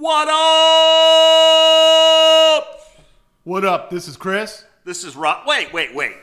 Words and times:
What 0.00 0.28
up? 2.54 2.64
What 3.44 3.66
up? 3.66 3.90
This 3.90 4.08
is 4.08 4.16
Chris. 4.16 4.64
This 4.82 5.04
is 5.04 5.14
Rob. 5.14 5.46
Wait, 5.46 5.74
wait, 5.74 5.94
wait. 5.94 6.14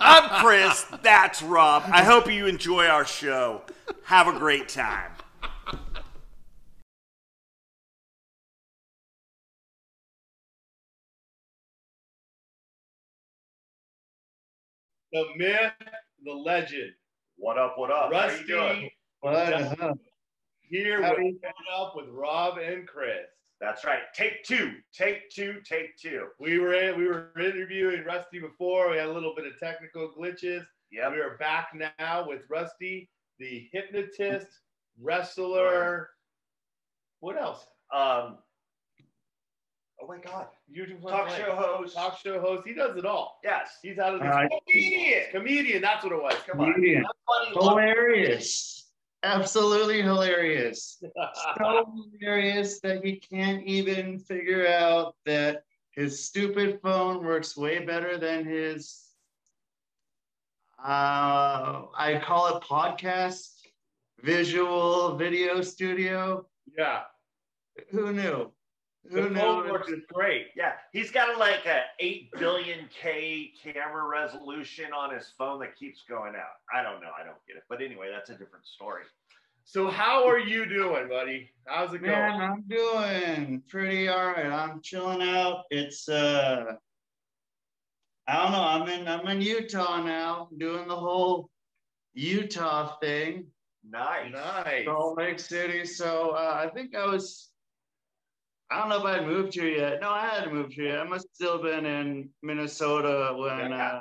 I'm 0.00 0.28
Chris. 0.40 0.84
That's 1.04 1.40
Rob. 1.40 1.84
I 1.86 2.02
hope 2.02 2.28
you 2.28 2.46
enjoy 2.46 2.86
our 2.86 3.04
show. 3.04 3.62
Have 4.06 4.26
a 4.26 4.36
great 4.36 4.68
time. 4.68 5.12
the 15.12 15.24
myth, 15.36 15.72
the 16.24 16.32
legend. 16.32 16.90
What 17.36 17.56
up? 17.56 17.78
What 17.78 17.92
up? 17.92 18.12
How 18.12 18.30
you 18.36 18.44
doing? 18.48 18.90
Rusty 19.22 19.76
What? 19.78 19.96
Here 20.68 21.02
How 21.02 21.10
with 21.16 21.18
you- 21.24 21.40
Up 21.74 21.94
with 21.96 22.08
Rob 22.08 22.58
and 22.58 22.86
Chris. 22.86 23.26
That's 23.60 23.84
right. 23.84 24.02
Take 24.14 24.44
two. 24.44 24.74
Take 24.92 25.30
two. 25.30 25.60
Take 25.64 25.96
two. 25.96 26.26
We 26.38 26.58
were 26.58 26.74
in, 26.74 26.98
we 26.98 27.06
were 27.06 27.32
interviewing 27.38 28.04
Rusty 28.04 28.38
before. 28.38 28.90
We 28.90 28.98
had 28.98 29.06
a 29.08 29.12
little 29.12 29.34
bit 29.34 29.46
of 29.46 29.58
technical 29.58 30.12
glitches. 30.18 30.64
Yeah. 30.90 31.10
We 31.10 31.18
are 31.20 31.36
back 31.38 31.68
now 31.98 32.26
with 32.28 32.42
Rusty, 32.50 33.08
the 33.38 33.68
hypnotist, 33.72 34.46
wrestler. 35.00 36.10
What 37.20 37.38
else? 37.38 37.66
Um. 37.92 38.38
Oh 40.02 40.06
my 40.06 40.18
God. 40.18 40.48
You 40.68 40.86
just 40.86 41.00
Talk 41.02 41.30
show 41.30 41.56
host. 41.56 41.94
Talk 41.94 42.18
show 42.18 42.38
host. 42.38 42.66
He 42.66 42.74
does 42.74 42.98
it 42.98 43.06
all. 43.06 43.38
Yes. 43.42 43.78
He's 43.82 43.98
out 43.98 44.12
of 44.12 44.20
the 44.20 44.26
Uh, 44.26 44.46
comedian. 44.68 45.22
Comedian. 45.32 45.80
That's 45.80 46.04
what 46.04 46.12
it 46.12 46.22
was. 46.22 46.34
Come 46.46 46.60
on. 46.60 46.74
Comedian. 46.74 47.02
Funny 47.26 47.54
look. 47.54 47.70
Hilarious. 47.70 48.75
Absolutely 49.22 50.02
hilarious. 50.02 51.02
So 51.58 51.86
hilarious 52.20 52.80
that 52.80 53.04
he 53.04 53.16
can't 53.16 53.62
even 53.64 54.18
figure 54.18 54.66
out 54.66 55.14
that 55.24 55.62
his 55.90 56.24
stupid 56.24 56.80
phone 56.82 57.24
works 57.24 57.56
way 57.56 57.84
better 57.84 58.18
than 58.18 58.44
his 58.44 59.02
uh 60.78 61.86
I 61.96 62.20
call 62.24 62.56
it 62.56 62.62
podcast 62.62 63.48
visual 64.22 65.16
video 65.16 65.62
studio. 65.62 66.46
yeah. 66.76 67.02
Who 67.90 68.12
knew? 68.12 68.52
The 69.10 69.22
Who 69.22 69.34
phone 69.34 69.70
works 69.70 69.90
great. 70.12 70.48
Yeah, 70.56 70.72
he's 70.92 71.10
got 71.10 71.38
like 71.38 71.66
a 71.66 71.82
eight 72.00 72.30
billion 72.38 72.88
K 73.00 73.52
camera 73.62 74.06
resolution 74.06 74.86
on 74.92 75.14
his 75.14 75.32
phone 75.38 75.60
that 75.60 75.76
keeps 75.76 76.02
going 76.08 76.34
out. 76.34 76.56
I 76.74 76.82
don't 76.82 77.00
know. 77.00 77.10
I 77.18 77.24
don't 77.24 77.36
get 77.46 77.56
it. 77.56 77.62
But 77.68 77.82
anyway, 77.82 78.08
that's 78.12 78.30
a 78.30 78.34
different 78.34 78.66
story. 78.66 79.04
So 79.64 79.88
how 79.88 80.28
are 80.28 80.38
you 80.38 80.66
doing, 80.66 81.08
buddy? 81.08 81.50
How's 81.66 81.92
it 81.94 82.02
Man, 82.02 82.38
going? 82.38 82.50
I'm 82.50 82.64
doing 82.68 83.62
pretty 83.68 84.08
all 84.08 84.26
right. 84.28 84.46
I'm 84.46 84.80
chilling 84.82 85.22
out. 85.22 85.64
It's 85.70 86.08
uh 86.08 86.74
I 88.28 88.42
don't 88.42 88.52
know. 88.52 88.62
I'm 88.62 88.88
in 88.88 89.08
I'm 89.08 89.26
in 89.28 89.40
Utah 89.40 90.02
now, 90.02 90.48
doing 90.58 90.88
the 90.88 90.96
whole 90.96 91.50
Utah 92.14 92.96
thing, 92.98 93.46
Nice. 93.90 94.32
Nice. 94.32 94.84
Salt 94.84 95.18
Lake 95.18 95.38
City. 95.38 95.84
So 95.84 96.30
uh, 96.30 96.60
I 96.64 96.68
think 96.74 96.94
I 96.94 97.06
was 97.06 97.50
I 98.70 98.78
don't 98.80 98.88
know 98.88 98.98
if 98.98 99.04
I 99.04 99.20
would 99.20 99.28
moved 99.28 99.54
here 99.54 99.68
yet. 99.68 100.00
No, 100.00 100.10
I 100.10 100.26
hadn't 100.26 100.52
moved 100.52 100.72
here. 100.72 100.86
yet. 100.86 101.00
I 101.00 101.04
must 101.04 101.26
have 101.26 101.34
still 101.34 101.62
been 101.62 101.86
in 101.86 102.28
Minnesota 102.42 103.34
when 103.38 103.70
Yeah. 103.70 103.86
uh, 103.86 104.00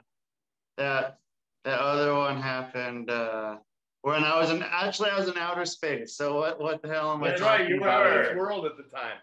that 0.78 1.20
that 1.64 1.80
other 1.80 2.14
one 2.14 2.40
happened. 2.42 3.10
Uh, 3.10 3.58
when 4.02 4.24
I 4.24 4.40
was 4.40 4.50
in 4.52 4.64
actually 4.64 5.10
I 5.12 5.18
was 5.20 5.28
in 5.28 5.38
outer 5.38 5.66
space. 5.66 6.16
So 6.16 6.36
what 6.40 6.60
what 6.60 6.82
the 6.82 6.88
hell 6.88 7.12
am 7.14 7.24
I 7.24 7.30
That's 7.30 7.42
talking 7.42 7.62
right. 7.66 7.70
You 7.70 7.80
were 7.82 7.90
out 7.90 8.06
of 8.08 8.26
this 8.26 8.36
world 8.36 8.66
at 8.66 8.78
the 8.78 8.84
time. 8.84 9.18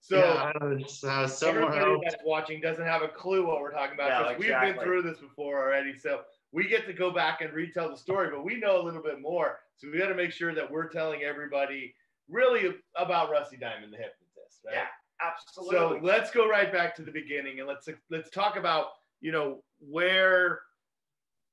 So 0.00 0.18
yeah, 0.18 0.52
I 0.60 0.64
was, 0.64 1.02
I 1.02 1.22
was 1.22 1.38
somewhere 1.38 1.64
everybody 1.64 1.92
else. 1.92 2.02
that's 2.04 2.22
watching 2.26 2.60
doesn't 2.60 2.84
have 2.84 3.02
a 3.02 3.08
clue 3.08 3.46
what 3.46 3.60
we're 3.60 3.72
talking 3.72 3.94
about 3.94 4.10
No, 4.22 4.28
because 4.28 4.38
we've 4.40 4.74
been 4.74 4.84
through 4.84 5.02
this 5.02 5.18
before 5.18 5.58
already. 5.64 5.96
So 5.96 6.22
we 6.52 6.68
get 6.68 6.86
to 6.86 6.92
go 6.92 7.10
back 7.10 7.40
and 7.40 7.52
retell 7.54 7.88
the 7.90 7.96
story, 7.96 8.28
but 8.30 8.44
we 8.44 8.56
know 8.56 8.80
a 8.80 8.84
little 8.84 9.02
bit 9.02 9.20
more. 9.20 9.60
So 9.76 9.88
we 9.90 9.98
got 9.98 10.08
to 10.08 10.14
make 10.14 10.30
sure 10.30 10.54
that 10.54 10.70
we're 10.70 10.88
telling 10.88 11.22
everybody 11.22 11.94
really 12.28 12.74
about 12.96 13.30
Rusty 13.30 13.56
Diamond, 13.56 13.92
the 13.94 13.96
hypnotist, 13.96 14.23
right? 14.64 14.74
Yeah, 14.74 14.86
absolutely. 15.20 15.76
So 15.76 16.00
let's 16.02 16.30
go 16.30 16.48
right 16.48 16.72
back 16.72 16.94
to 16.96 17.02
the 17.02 17.10
beginning 17.10 17.60
and 17.60 17.68
let's 17.68 17.88
let's 18.10 18.30
talk 18.30 18.56
about 18.56 18.86
you 19.20 19.32
know 19.32 19.62
where 19.78 20.60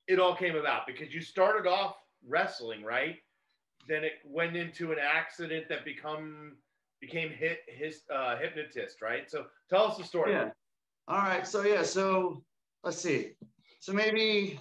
it 0.08 0.20
all 0.20 0.36
came 0.36 0.56
about 0.56 0.88
because 0.88 1.14
you 1.14 1.22
started 1.22 1.68
off 1.68 1.96
wrestling, 2.28 2.84
right? 2.84 3.18
Then 3.88 4.04
it 4.04 4.14
went 4.26 4.56
into 4.56 4.92
an 4.92 4.98
accident 5.00 5.68
that 5.70 5.86
become 5.86 6.58
became 7.00 7.30
hit 7.30 7.60
his 7.68 8.02
uh, 8.14 8.38
hypnotist, 8.38 9.02
right? 9.02 9.30
So 9.30 9.46
tell 9.70 9.86
us 9.86 9.98
the 9.98 10.04
story. 10.04 10.34
Yeah. 10.34 10.50
All 11.08 11.18
right. 11.18 11.48
So 11.48 11.64
yeah. 11.64 11.84
So 11.84 12.44
let's 12.84 12.98
see. 12.98 13.32
So 13.80 13.94
maybe 13.94 14.60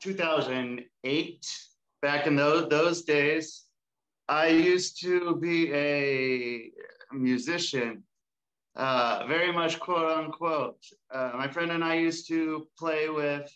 2008. 0.00 1.66
Back 2.02 2.26
in 2.26 2.34
those 2.34 2.66
those 2.70 3.02
days, 3.02 3.64
I 4.26 4.46
used 4.46 5.02
to 5.02 5.36
be 5.36 5.70
a 5.74 6.70
musician, 7.12 8.02
uh, 8.76 9.24
very 9.26 9.52
much 9.52 9.80
quote 9.80 10.10
unquote. 10.10 10.84
Uh, 11.12 11.32
my 11.34 11.48
friend 11.48 11.72
and 11.72 11.84
I 11.84 11.94
used 11.96 12.28
to 12.28 12.66
play 12.78 13.08
with 13.08 13.50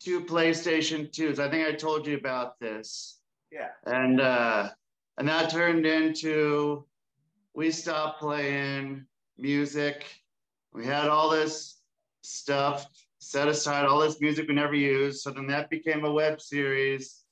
two 0.00 0.24
PlayStation 0.24 1.10
2s. 1.10 1.38
I 1.38 1.50
think 1.50 1.66
I 1.66 1.72
told 1.72 2.06
you 2.06 2.16
about 2.16 2.58
this 2.60 3.18
yeah. 3.50 3.68
and 3.86 4.20
uh, 4.20 4.70
and 5.16 5.28
that 5.28 5.50
turned 5.50 5.86
into 5.86 6.84
we 7.54 7.70
stopped 7.70 8.20
playing 8.20 9.04
music. 9.36 10.04
We 10.72 10.86
had 10.86 11.08
all 11.08 11.30
this 11.30 11.80
stuff 12.22 12.86
set 13.18 13.48
aside, 13.48 13.86
all 13.86 14.00
this 14.00 14.20
music 14.20 14.48
we 14.48 14.54
never 14.54 14.74
used. 14.74 15.20
So 15.20 15.30
then 15.30 15.46
that 15.48 15.70
became 15.70 16.04
a 16.04 16.12
web 16.12 16.40
series, 16.40 17.24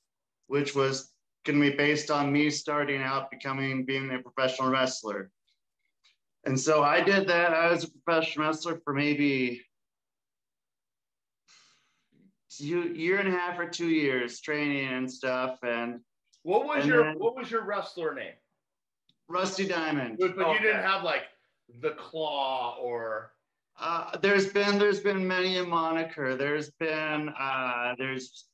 which 0.47 0.75
was 0.75 1.13
going 1.47 1.59
to 1.61 1.71
be 1.71 1.75
based 1.75 2.11
on 2.11 2.31
me 2.31 2.49
starting 2.49 3.01
out 3.01 3.31
becoming 3.31 3.85
being 3.85 4.11
a 4.13 4.19
professional 4.19 4.69
wrestler. 4.69 5.31
And 6.45 6.59
so 6.59 6.83
I 6.83 7.01
did 7.01 7.27
that. 7.29 7.53
I 7.53 7.71
was 7.71 7.85
a 7.85 7.89
professional 7.91 8.45
wrestler 8.47 8.79
for 8.83 8.93
maybe 8.93 9.61
two, 12.49 12.93
year 12.93 13.19
and 13.19 13.27
a 13.29 13.31
half 13.31 13.57
or 13.57 13.67
two 13.67 13.87
years 13.89 14.39
training 14.41 14.87
and 14.93 15.11
stuff. 15.11 15.57
And 15.63 16.01
What 16.43 16.65
was 16.65 16.83
And 16.83 16.87
your 16.87 17.03
then- 17.05 17.19
What 17.19 17.35
was 17.35 17.49
your 17.49 17.63
wrestler 17.63 18.13
name? 18.13 18.33
Rusty 19.29 19.65
Diamond. 19.67 20.17
But, 20.19 20.37
but 20.37 20.51
you 20.53 20.59
didn't 20.59 20.83
have 20.83 21.03
like 21.03 21.23
the 21.81 21.91
Claw 21.91 22.77
or 22.79 23.33
Uh, 23.79 24.17
there's 24.17 24.47
been 24.51 24.79
there's 24.79 24.99
been 25.01 25.27
many 25.27 25.57
a 25.57 25.63
moniker. 25.63 26.35
There's 26.35 26.71
been 26.71 27.29
uh, 27.29 27.95
there's 27.97 28.45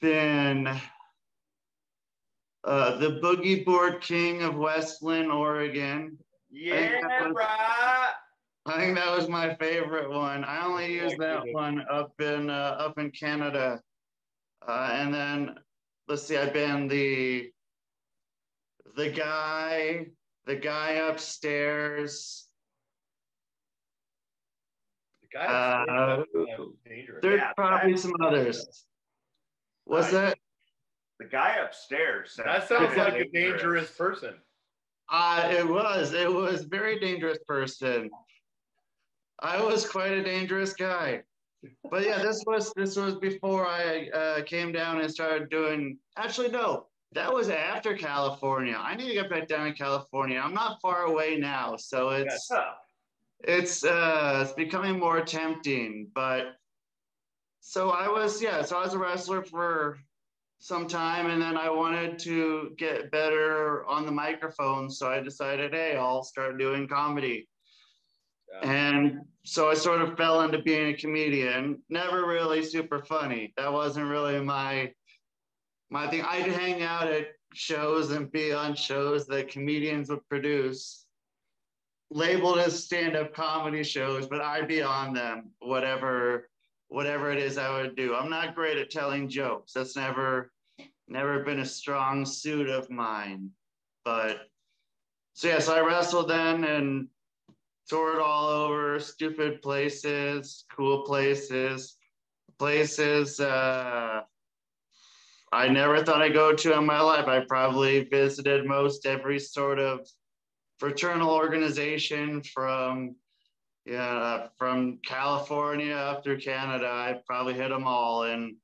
been 0.00 0.68
uh, 2.64 2.96
the 2.98 3.20
Boogie 3.20 3.64
Board 3.64 4.00
King 4.00 4.42
of 4.42 4.56
Westland, 4.56 5.30
Oregon. 5.30 6.18
Yeah, 6.50 7.00
that 7.02 7.28
was- 7.28 7.34
right. 7.36 8.14
I 8.66 8.76
think 8.78 8.96
that 8.96 9.10
was 9.16 9.28
my 9.28 9.54
favorite 9.54 10.10
one. 10.10 10.44
I 10.44 10.64
only 10.66 10.92
used 10.92 11.18
that 11.18 11.42
one 11.52 11.86
up 11.90 12.12
in 12.20 12.50
uh, 12.50 12.76
up 12.78 12.98
in 12.98 13.10
Canada, 13.12 13.80
uh, 14.66 14.90
and 14.92 15.14
then 15.14 15.54
let's 16.06 16.22
see, 16.24 16.36
I've 16.36 16.52
been 16.52 16.86
the 16.86 17.50
the 18.96 19.08
guy 19.10 20.08
the 20.46 20.56
guy 20.56 20.90
upstairs. 21.08 22.48
the 25.22 25.28
guy. 25.38 25.44
Uh. 25.46 26.24
There's 27.22 27.40
Yeah, 27.40 27.52
probably 27.54 27.92
that- 27.92 27.98
some 28.00 28.12
others. 28.22 28.86
What's 29.84 30.12
Right. 30.12 30.36
that? 30.36 30.38
The 31.18 31.26
guy 31.26 31.56
upstairs. 31.56 32.34
That 32.36 32.68
sounds 32.68 32.96
Yeah. 32.96 33.04
like 33.04 33.14
a 33.20 33.28
dangerous 33.28 33.90
person. 33.90 34.34
Uh, 35.10 35.48
it 35.52 35.66
was. 35.66 36.12
It 36.12 36.32
was 36.32 36.64
very 36.64 36.98
dangerous 37.00 37.38
person. 37.46 38.10
I 39.40 39.62
was 39.62 39.88
quite 39.88 40.12
a 40.12 40.22
dangerous 40.22 40.74
guy. 40.74 41.22
But 41.90 42.04
yeah, 42.04 42.18
this 42.22 42.44
was 42.46 42.72
this 42.74 42.96
was 42.96 43.16
before 43.16 43.66
I 43.66 44.08
uh, 44.10 44.42
came 44.44 44.70
down 44.70 45.00
and 45.00 45.10
started 45.10 45.50
doing. 45.50 45.98
Actually, 46.16 46.50
no, 46.50 46.86
that 47.12 47.32
was 47.32 47.48
after 47.48 47.96
California. 47.96 48.76
I 48.78 48.94
need 48.94 49.08
to 49.08 49.14
get 49.14 49.30
back 49.30 49.48
down 49.48 49.66
to 49.66 49.72
California. 49.72 50.38
I'm 50.38 50.54
not 50.54 50.80
far 50.80 51.02
away 51.04 51.36
now, 51.36 51.74
so 51.76 52.10
it's 52.10 52.48
it's 53.40 53.84
uh 53.84 54.40
it's 54.44 54.52
becoming 54.52 54.98
more 55.00 55.20
tempting. 55.22 56.10
But 56.14 56.56
so 57.60 57.90
I 57.90 58.08
was 58.08 58.40
yeah, 58.40 58.62
so 58.62 58.78
I 58.78 58.84
was 58.84 58.94
a 58.94 58.98
wrestler 58.98 59.42
for 59.42 59.98
some 60.58 60.88
time 60.88 61.30
and 61.30 61.40
then 61.40 61.56
I 61.56 61.70
wanted 61.70 62.18
to 62.20 62.74
get 62.76 63.10
better 63.10 63.86
on 63.86 64.04
the 64.04 64.12
microphone. 64.12 64.90
So 64.90 65.08
I 65.08 65.20
decided, 65.20 65.72
hey, 65.72 65.96
I'll 65.96 66.24
start 66.24 66.58
doing 66.58 66.88
comedy. 66.88 67.48
Yeah. 68.52 68.70
And 68.70 69.20
so 69.44 69.70
I 69.70 69.74
sort 69.74 70.00
of 70.00 70.16
fell 70.16 70.40
into 70.42 70.60
being 70.62 70.88
a 70.88 70.96
comedian. 70.96 71.80
Never 71.88 72.26
really 72.26 72.64
super 72.64 73.04
funny. 73.04 73.52
That 73.56 73.72
wasn't 73.72 74.08
really 74.08 74.40
my 74.40 74.92
my 75.90 76.06
thing. 76.08 76.22
I'd 76.22 76.46
hang 76.46 76.82
out 76.82 77.06
at 77.06 77.28
shows 77.54 78.10
and 78.10 78.30
be 78.30 78.52
on 78.52 78.74
shows 78.74 79.26
that 79.26 79.48
comedians 79.48 80.10
would 80.10 80.26
produce 80.28 81.06
labeled 82.10 82.58
as 82.58 82.84
stand-up 82.84 83.34
comedy 83.34 83.82
shows, 83.82 84.26
but 84.26 84.40
I'd 84.40 84.68
be 84.68 84.82
on 84.82 85.12
them, 85.12 85.50
whatever 85.60 86.48
whatever 86.88 87.30
it 87.30 87.38
is 87.38 87.58
I 87.58 87.80
would 87.80 87.96
do. 87.96 88.14
I'm 88.14 88.30
not 88.30 88.54
great 88.54 88.78
at 88.78 88.90
telling 88.90 89.28
jokes. 89.28 89.72
That's 89.72 89.96
never 89.96 90.50
never 91.06 91.42
been 91.42 91.60
a 91.60 91.64
strong 91.64 92.26
suit 92.26 92.68
of 92.68 92.90
mine. 92.90 93.50
But 94.04 94.48
so 95.34 95.48
yes, 95.48 95.68
I 95.68 95.80
wrestled 95.80 96.28
then 96.28 96.64
and 96.64 97.08
toured 97.88 98.20
all 98.20 98.48
over 98.48 99.00
stupid 99.00 99.62
places, 99.62 100.64
cool 100.74 101.02
places, 101.02 101.96
places 102.58 103.40
uh 103.40 104.22
I 105.50 105.68
never 105.68 106.04
thought 106.04 106.20
I'd 106.20 106.34
go 106.34 106.52
to 106.52 106.76
in 106.76 106.84
my 106.84 107.00
life. 107.00 107.26
I 107.26 107.40
probably 107.40 108.04
visited 108.04 108.66
most 108.66 109.06
every 109.06 109.38
sort 109.38 109.78
of 109.78 110.06
fraternal 110.78 111.30
organization 111.30 112.42
from 112.42 113.16
yeah 113.88 114.46
from 114.58 114.98
California 115.04 115.94
up 115.94 116.22
through 116.22 116.40
Canada. 116.40 116.86
I 116.88 117.20
probably 117.26 117.54
hit 117.54 117.68
them 117.70 117.84
all 117.86 118.24
and 118.24 118.56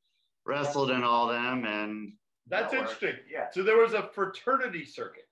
wrestled 0.46 0.90
in 0.90 1.02
all 1.02 1.28
them 1.28 1.64
and 1.64 2.12
That's 2.48 2.72
That 2.72 2.78
interesting. 2.80 3.14
Yeah. 3.30 3.46
So 3.52 3.62
there 3.62 3.78
was 3.78 3.94
a 3.94 4.10
fraternity 4.14 4.84
circuit. 4.84 5.26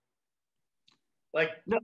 Like, 1.35 1.50
No. 1.67 1.79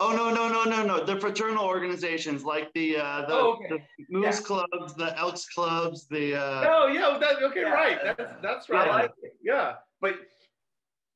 oh 0.00 0.12
no 0.14 0.32
no 0.32 0.48
no 0.48 0.64
no 0.64 0.84
no 0.84 1.04
the 1.04 1.18
fraternal 1.20 1.64
organizations 1.64 2.44
like 2.44 2.72
the 2.74 2.96
uh 2.98 3.26
the, 3.26 3.34
Oh, 3.34 3.52
okay. 3.54 3.68
the 3.68 4.04
moose 4.18 4.40
Yeah. 4.40 4.46
clubs 4.46 4.94
the 4.94 5.16
elks 5.18 5.48
clubs 5.48 6.06
the 6.08 6.36
uh 6.36 6.64
oh 6.68 6.86
yeah, 6.86 7.18
that, 7.18 7.42
okay, 7.42 7.62
Yeah. 7.62 7.70
right. 7.72 7.98
That's 8.16 8.34
that's 8.42 8.70
I 8.70 8.72
right. 8.74 8.88
like 9.02 9.10
it. 9.22 9.32
yeah. 9.42 9.74
But 10.00 10.14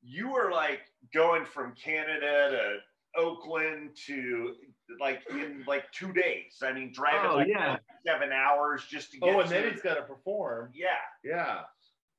you 0.02 0.28
were 0.28 0.50
like 0.50 0.80
going 1.14 1.44
from 1.44 1.74
Canada 1.74 2.50
to 2.50 3.20
Oakland 3.20 3.90
to 4.06 4.54
like 5.00 5.22
in 5.30 5.64
like 5.66 5.90
two 5.92 6.12
days. 6.12 6.62
I 6.62 6.72
mean, 6.72 6.92
driving 6.92 7.30
Oh, 7.30 7.36
like 7.36 7.48
yeah. 7.48 7.76
seven 8.06 8.30
hours 8.32 8.84
just 8.88 9.12
to 9.12 9.18
oh, 9.22 9.26
get. 9.26 9.36
Oh, 9.36 9.40
and 9.40 9.48
to 9.48 9.54
then 9.54 9.72
he's 9.72 9.82
got 9.82 9.94
to 9.94 10.02
perform. 10.02 10.70
Yeah. 10.74 10.88
Yeah. 11.24 11.60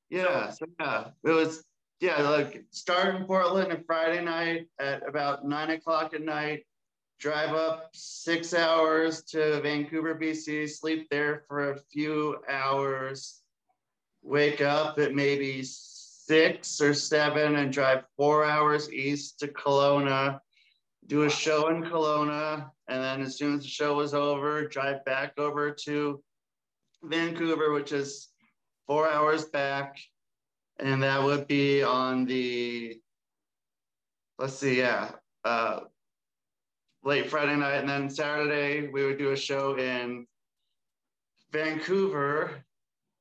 Yeah, 0.10 0.52
so, 0.52 0.66
yeah, 0.80 1.06
it 1.24 1.32
was 1.32 1.64
yeah, 2.00 2.22
like 2.30 2.66
start 2.72 3.16
in 3.16 3.26
Portland 3.26 3.72
on 3.72 3.84
Friday 3.86 4.22
night 4.24 4.68
at 4.80 5.08
about 5.08 5.46
nine 5.46 5.70
o'clock 5.72 6.14
at 6.14 6.22
night, 6.22 6.66
drive 7.20 7.56
up 7.56 7.90
six 7.94 8.54
hours 8.54 9.24
to 9.24 9.62
Vancouver, 9.62 10.14
BC, 10.14 10.70
sleep 10.70 11.08
there 11.10 11.46
for 11.48 11.72
a 11.72 11.80
few 11.92 12.38
hours, 12.50 13.42
wake 14.22 14.62
up 14.62 15.00
at 15.00 15.16
maybe 15.16 15.64
six 15.64 16.82
or 16.82 16.94
seven, 16.94 17.56
and 17.56 17.72
drive 17.72 18.04
four 18.18 18.44
hours 18.44 18.92
east 18.92 19.40
to 19.40 19.48
Kelowna, 19.48 20.40
do 21.08 21.24
a 21.24 21.30
show 21.30 21.70
in 21.70 21.84
Kelowna, 21.84 22.70
and 22.88 23.04
then 23.04 23.22
as 23.22 23.38
soon 23.38 23.56
as 23.56 23.64
the 23.64 23.70
show 23.70 23.96
was 23.96 24.14
over, 24.14 24.68
drive 24.68 25.04
back 25.06 25.34
over 25.38 25.72
to 25.86 26.24
Vancouver, 27.04 27.74
which 27.74 27.92
is 27.92 28.30
four 28.88 29.10
hours 29.10 29.46
back, 29.46 29.98
and 30.80 31.04
that 31.04 31.22
would 31.22 31.48
be 31.48 31.84
on 31.84 32.26
the 32.26 33.00
let's 34.40 34.56
see, 34.56 34.78
yeah, 34.78 35.12
uh, 35.46 35.82
late 37.04 37.30
Friday 37.30 37.56
night, 37.56 37.76
and 37.76 37.90
then 37.90 38.10
Saturday 38.10 38.90
we 38.92 39.06
would 39.06 39.18
do 39.18 39.32
a 39.32 39.38
show 39.38 39.78
in 39.78 40.26
Vancouver, 41.52 42.64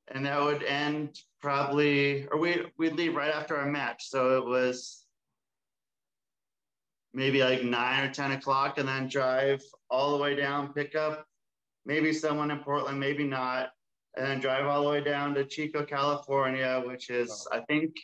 and 0.08 0.24
that 0.24 0.40
would 0.40 0.62
end 0.62 1.18
probably, 1.40 2.26
or 2.28 2.38
we 2.38 2.64
we'd 2.78 2.94
leave 2.94 3.16
right 3.16 3.34
after 3.34 3.56
our 3.56 3.66
match, 3.66 4.08
so 4.08 4.38
it 4.38 4.44
was 4.44 5.01
maybe 7.14 7.42
like 7.42 7.62
nine 7.62 8.04
or 8.04 8.12
ten 8.12 8.32
o'clock, 8.32 8.78
and 8.78 8.88
then 8.88 9.08
drive 9.08 9.62
all 9.90 10.16
the 10.16 10.22
way 10.22 10.34
down, 10.34 10.72
pick 10.72 10.94
up 10.94 11.26
maybe 11.84 12.12
someone 12.12 12.50
in 12.50 12.58
Portland, 12.58 12.98
maybe 12.98 13.24
not, 13.24 13.70
and 14.16 14.26
then 14.26 14.40
drive 14.40 14.66
all 14.66 14.82
the 14.84 14.90
way 14.90 15.02
down 15.02 15.34
to 15.34 15.44
Chico, 15.44 15.84
California, 15.84 16.82
which 16.86 17.10
is 17.10 17.46
I 17.52 17.60
think 17.60 17.96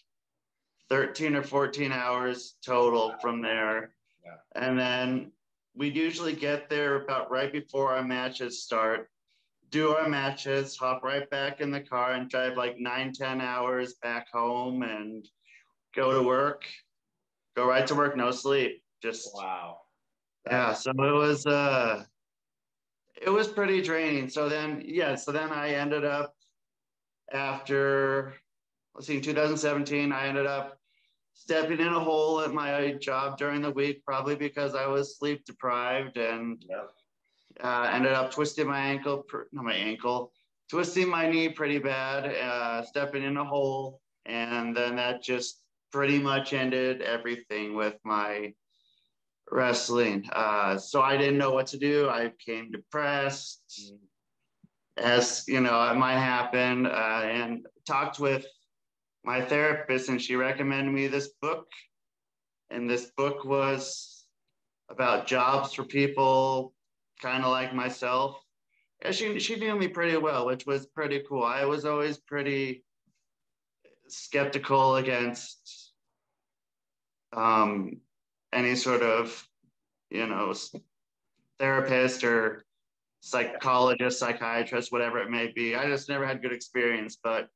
13 0.89 1.37
or 1.37 1.43
14 1.43 1.93
hours 1.93 2.57
total 2.65 3.15
from 3.21 3.43
there. 3.43 3.93
Yeah. 4.25 4.63
And 4.63 4.79
then 4.79 5.33
we'd 5.75 5.97
usually 5.97 6.35
get 6.35 6.69
there 6.69 7.03
about 7.03 7.31
right 7.31 7.53
before 7.53 7.93
our 7.95 8.03
matches 8.03 8.63
start, 8.63 9.11
do 9.71 9.91
our 9.91 10.09
matches, 10.09 10.77
hop 10.77 11.03
right 11.05 11.29
back 11.31 11.61
in 11.61 11.71
the 11.71 11.81
car 11.81 12.13
and 12.13 12.29
drive 12.29 12.57
like 12.57 12.79
nine, 12.79 13.13
10 13.13 13.41
hours 13.41 13.95
back 14.03 14.29
home 14.33 14.83
and 14.83 15.29
go 15.95 16.13
to 16.13 16.27
work, 16.27 16.65
go 17.55 17.67
right 17.67 17.87
to 17.87 17.95
work, 17.95 18.17
no 18.17 18.31
sleep. 18.31 18.83
Just 19.03 19.35
Wow. 19.35 19.81
yeah, 20.47 20.73
so 20.75 20.91
it 20.91 21.13
was 21.13 21.47
uh 21.47 22.05
it 23.21 23.31
was 23.31 23.49
pretty 23.49 23.83
draining. 23.83 24.29
So 24.29 24.49
then 24.49 24.83
yeah, 24.85 25.15
so 25.15 25.33
then 25.33 25.51
I 25.51 25.71
ended 25.71 26.05
up 26.05 26.35
after 27.33 28.35
let's 28.95 29.07
see, 29.07 29.17
in 29.17 29.23
2017, 29.23 30.13
I 30.13 30.27
ended 30.27 30.47
up 30.47 30.79
stepping 31.35 31.79
in 31.79 31.87
a 31.87 32.01
hole 32.01 32.41
at 32.41 32.53
my 32.53 32.93
job 32.95 33.39
during 33.39 33.63
the 33.63 33.71
week, 33.71 34.05
probably 34.05 34.35
because 34.35 34.75
I 34.75 34.87
was 34.87 35.17
sleep 35.19 35.45
deprived 35.45 36.17
and 36.17 36.65
Yep. 36.69 36.91
uh, 37.63 37.91
ended 37.93 38.13
up 38.13 38.33
twisting 38.33 38.67
my 38.67 38.81
ankle, 38.81 39.25
not 39.53 39.65
my 39.65 39.75
ankle, 39.75 40.33
twisting 40.69 41.09
my 41.09 41.29
knee 41.31 41.49
pretty 41.49 41.79
bad, 41.79 42.25
uh, 42.27 42.83
stepping 42.83 43.23
in 43.23 43.37
a 43.37 43.45
hole. 43.45 44.01
And 44.27 44.77
then 44.77 44.97
that 44.97 45.23
just 45.23 45.63
pretty 45.93 46.19
much 46.19 46.53
ended 46.53 47.01
everything 47.03 47.75
with 47.75 47.95
my 48.05 48.53
wrestling. 49.51 50.29
Uh, 50.33 50.77
so 50.77 51.01
I 51.03 51.17
didn't 51.17 51.39
know 51.39 51.53
what 51.53 51.67
to 51.69 51.79
do. 51.79 52.09
I 52.09 52.29
became 52.29 52.71
depressed, 52.71 53.95
as 54.97 55.45
you 55.47 55.61
know, 55.61 55.91
it 55.91 55.97
might 55.97 56.19
happen, 56.19 56.87
uh, 56.87 57.23
and 57.25 57.67
talked 57.87 58.19
with 58.19 58.47
my 59.25 59.41
therapist, 59.41 60.09
and 60.09 60.21
she 60.21 60.37
recommended 60.37 60.93
me 60.93 61.07
this 61.07 61.31
book. 61.41 61.67
And 62.71 62.89
this 62.89 63.11
book 63.17 63.45
was 63.45 64.27
about 64.91 65.27
jobs 65.27 65.73
for 65.73 65.85
people 65.85 66.75
kind 67.21 67.45
of 67.45 67.51
like 67.51 67.75
myself. 67.75 68.41
Yeah, 69.03 69.13
she 69.13 69.39
she 69.39 69.57
knew 69.57 69.77
me 69.77 69.89
pretty 69.89 70.17
well, 70.17 70.47
which 70.47 70.67
was 70.67 70.87
pretty 70.87 71.23
cool. 71.29 71.45
I 71.45 71.65
was 71.65 71.85
always 71.85 72.19
pretty 72.19 72.85
skeptical 74.09 74.97
against 74.97 75.93
um, 77.33 78.01
any 78.53 78.75
sort 78.75 79.03
of, 79.03 79.47
you 80.11 80.27
know, 80.27 80.55
therapist 81.59 82.25
or 82.25 82.65
psychologist, 83.21 84.19
psychiatrist, 84.19 84.93
whatever 84.93 85.19
it 85.19 85.31
may 85.31 85.49
be. 85.49 85.75
I 85.75 85.87
just 85.87 86.09
never 86.09 86.27
had 86.27 86.43
good 86.43 86.53
experience, 86.53 87.19
but 87.23 87.49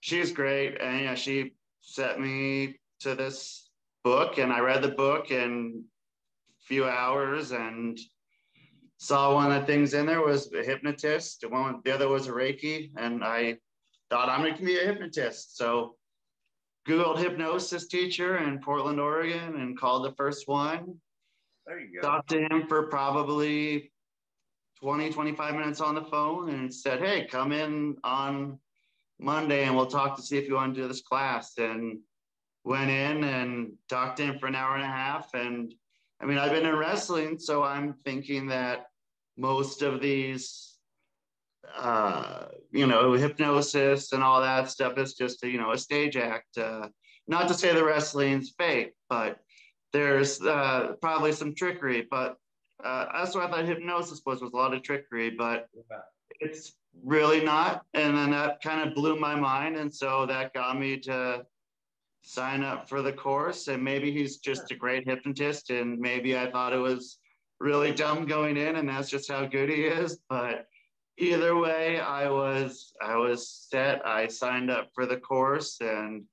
she's 0.00 0.32
great, 0.32 0.80
and 0.80 1.00
yeah, 1.02 1.14
she 1.14 1.54
set 1.80 2.20
me 2.20 2.78
to 3.00 3.14
this 3.14 3.70
book, 4.02 4.38
and 4.38 4.52
I 4.52 4.60
read 4.60 4.82
the 4.82 4.88
book 4.88 5.30
in 5.30 5.84
a 6.50 6.64
few 6.64 6.86
hours, 6.86 7.52
and 7.52 7.98
saw 8.98 9.34
one 9.34 9.52
of 9.52 9.60
the 9.60 9.66
things 9.66 9.94
in 9.94 10.06
there 10.06 10.22
was 10.22 10.52
a 10.52 10.64
hypnotist. 10.64 11.42
The 11.42 11.48
one, 11.48 11.80
the 11.84 11.94
other 11.94 12.08
was 12.08 12.26
a 12.26 12.32
Reiki, 12.32 12.90
and 12.96 13.22
I 13.22 13.58
thought 14.08 14.28
I'm 14.28 14.40
going 14.40 14.56
to 14.56 14.64
be 14.64 14.78
a 14.78 14.86
hypnotist. 14.86 15.56
So 15.56 15.96
Googled 16.86 17.18
hypnosis 17.18 17.88
teacher 17.88 18.38
in 18.38 18.60
Portland, 18.60 19.00
Oregon, 19.00 19.56
and 19.56 19.78
called 19.78 20.04
the 20.04 20.14
first 20.14 20.46
one. 20.46 20.94
There 21.66 21.80
you 21.80 22.00
go. 22.00 22.08
Talked 22.08 22.30
to 22.30 22.40
him 22.40 22.66
for 22.68 22.84
probably 22.84 23.90
20, 24.80 25.10
25 25.10 25.54
minutes 25.54 25.80
on 25.80 25.94
the 25.94 26.04
phone 26.04 26.50
and 26.50 26.72
said, 26.72 27.00
Hey, 27.00 27.26
come 27.26 27.50
in 27.50 27.96
on 28.04 28.58
Monday 29.18 29.64
and 29.64 29.74
we'll 29.74 29.86
talk 29.86 30.16
to 30.16 30.22
see 30.22 30.38
if 30.38 30.46
you 30.46 30.54
want 30.54 30.74
to 30.74 30.82
do 30.82 30.88
this 30.88 31.02
class. 31.02 31.58
And 31.58 31.98
went 32.66 32.90
in 32.90 33.24
and 33.24 33.72
talked 33.88 34.16
to 34.18 34.24
him 34.24 34.38
for 34.38 34.46
an 34.46 34.54
hour 34.54 34.74
and 34.74 34.84
a 34.84 34.88
half. 34.88 35.32
And 35.34 35.72
I 36.20 36.26
mean, 36.26 36.36
I've 36.36 36.50
been 36.50 36.66
in 36.66 36.76
wrestling, 36.76 37.38
so 37.38 37.62
I'm 37.62 37.94
thinking 38.04 38.48
that 38.48 38.86
most 39.36 39.82
of 39.82 40.00
these 40.00 40.75
uh, 41.76 42.46
you 42.70 42.86
know, 42.86 43.12
hypnosis 43.12 44.12
and 44.12 44.22
all 44.22 44.40
that 44.40 44.70
stuff 44.70 44.98
is 44.98 45.14
just, 45.14 45.42
a, 45.44 45.48
you 45.48 45.58
know, 45.58 45.72
a 45.72 45.78
stage 45.78 46.16
act. 46.16 46.58
Uh, 46.58 46.88
not 47.28 47.48
to 47.48 47.54
say 47.54 47.74
the 47.74 47.84
wrestling's 47.84 48.54
fake, 48.58 48.92
but 49.08 49.38
there's 49.92 50.40
uh, 50.42 50.92
probably 51.00 51.32
some 51.32 51.54
trickery. 51.54 52.06
But 52.10 52.36
uh, 52.84 53.06
that's 53.14 53.34
what 53.34 53.44
I 53.44 53.50
thought 53.50 53.64
hypnosis 53.64 54.22
was, 54.26 54.40
was 54.40 54.52
a 54.52 54.56
lot 54.56 54.74
of 54.74 54.82
trickery, 54.82 55.30
but 55.30 55.68
it's 56.40 56.72
really 57.04 57.42
not. 57.42 57.84
And 57.94 58.16
then 58.16 58.30
that 58.30 58.62
kind 58.62 58.86
of 58.86 58.94
blew 58.94 59.18
my 59.18 59.34
mind. 59.34 59.76
And 59.76 59.92
so 59.92 60.26
that 60.26 60.54
got 60.54 60.78
me 60.78 60.98
to 61.00 61.44
sign 62.22 62.62
up 62.62 62.88
for 62.88 63.02
the 63.02 63.12
course. 63.12 63.68
And 63.68 63.82
maybe 63.82 64.12
he's 64.12 64.38
just 64.38 64.70
a 64.70 64.76
great 64.76 65.06
hypnotist. 65.06 65.70
And 65.70 65.98
maybe 65.98 66.36
I 66.36 66.50
thought 66.50 66.72
it 66.72 66.78
was 66.78 67.18
really 67.58 67.90
dumb 67.92 68.26
going 68.26 68.56
in, 68.58 68.76
and 68.76 68.86
that's 68.86 69.08
just 69.08 69.30
how 69.30 69.46
good 69.46 69.70
he 69.70 69.84
is. 69.84 70.18
But 70.28 70.66
either 71.18 71.56
way, 71.56 72.00
I 72.00 72.28
was 72.28 72.92
I 73.00 73.16
was 73.16 73.48
set. 73.70 74.06
I 74.06 74.28
signed 74.28 74.70
up 74.70 74.90
for 74.94 75.06
the 75.06 75.16
course, 75.16 75.78
and 75.80 76.24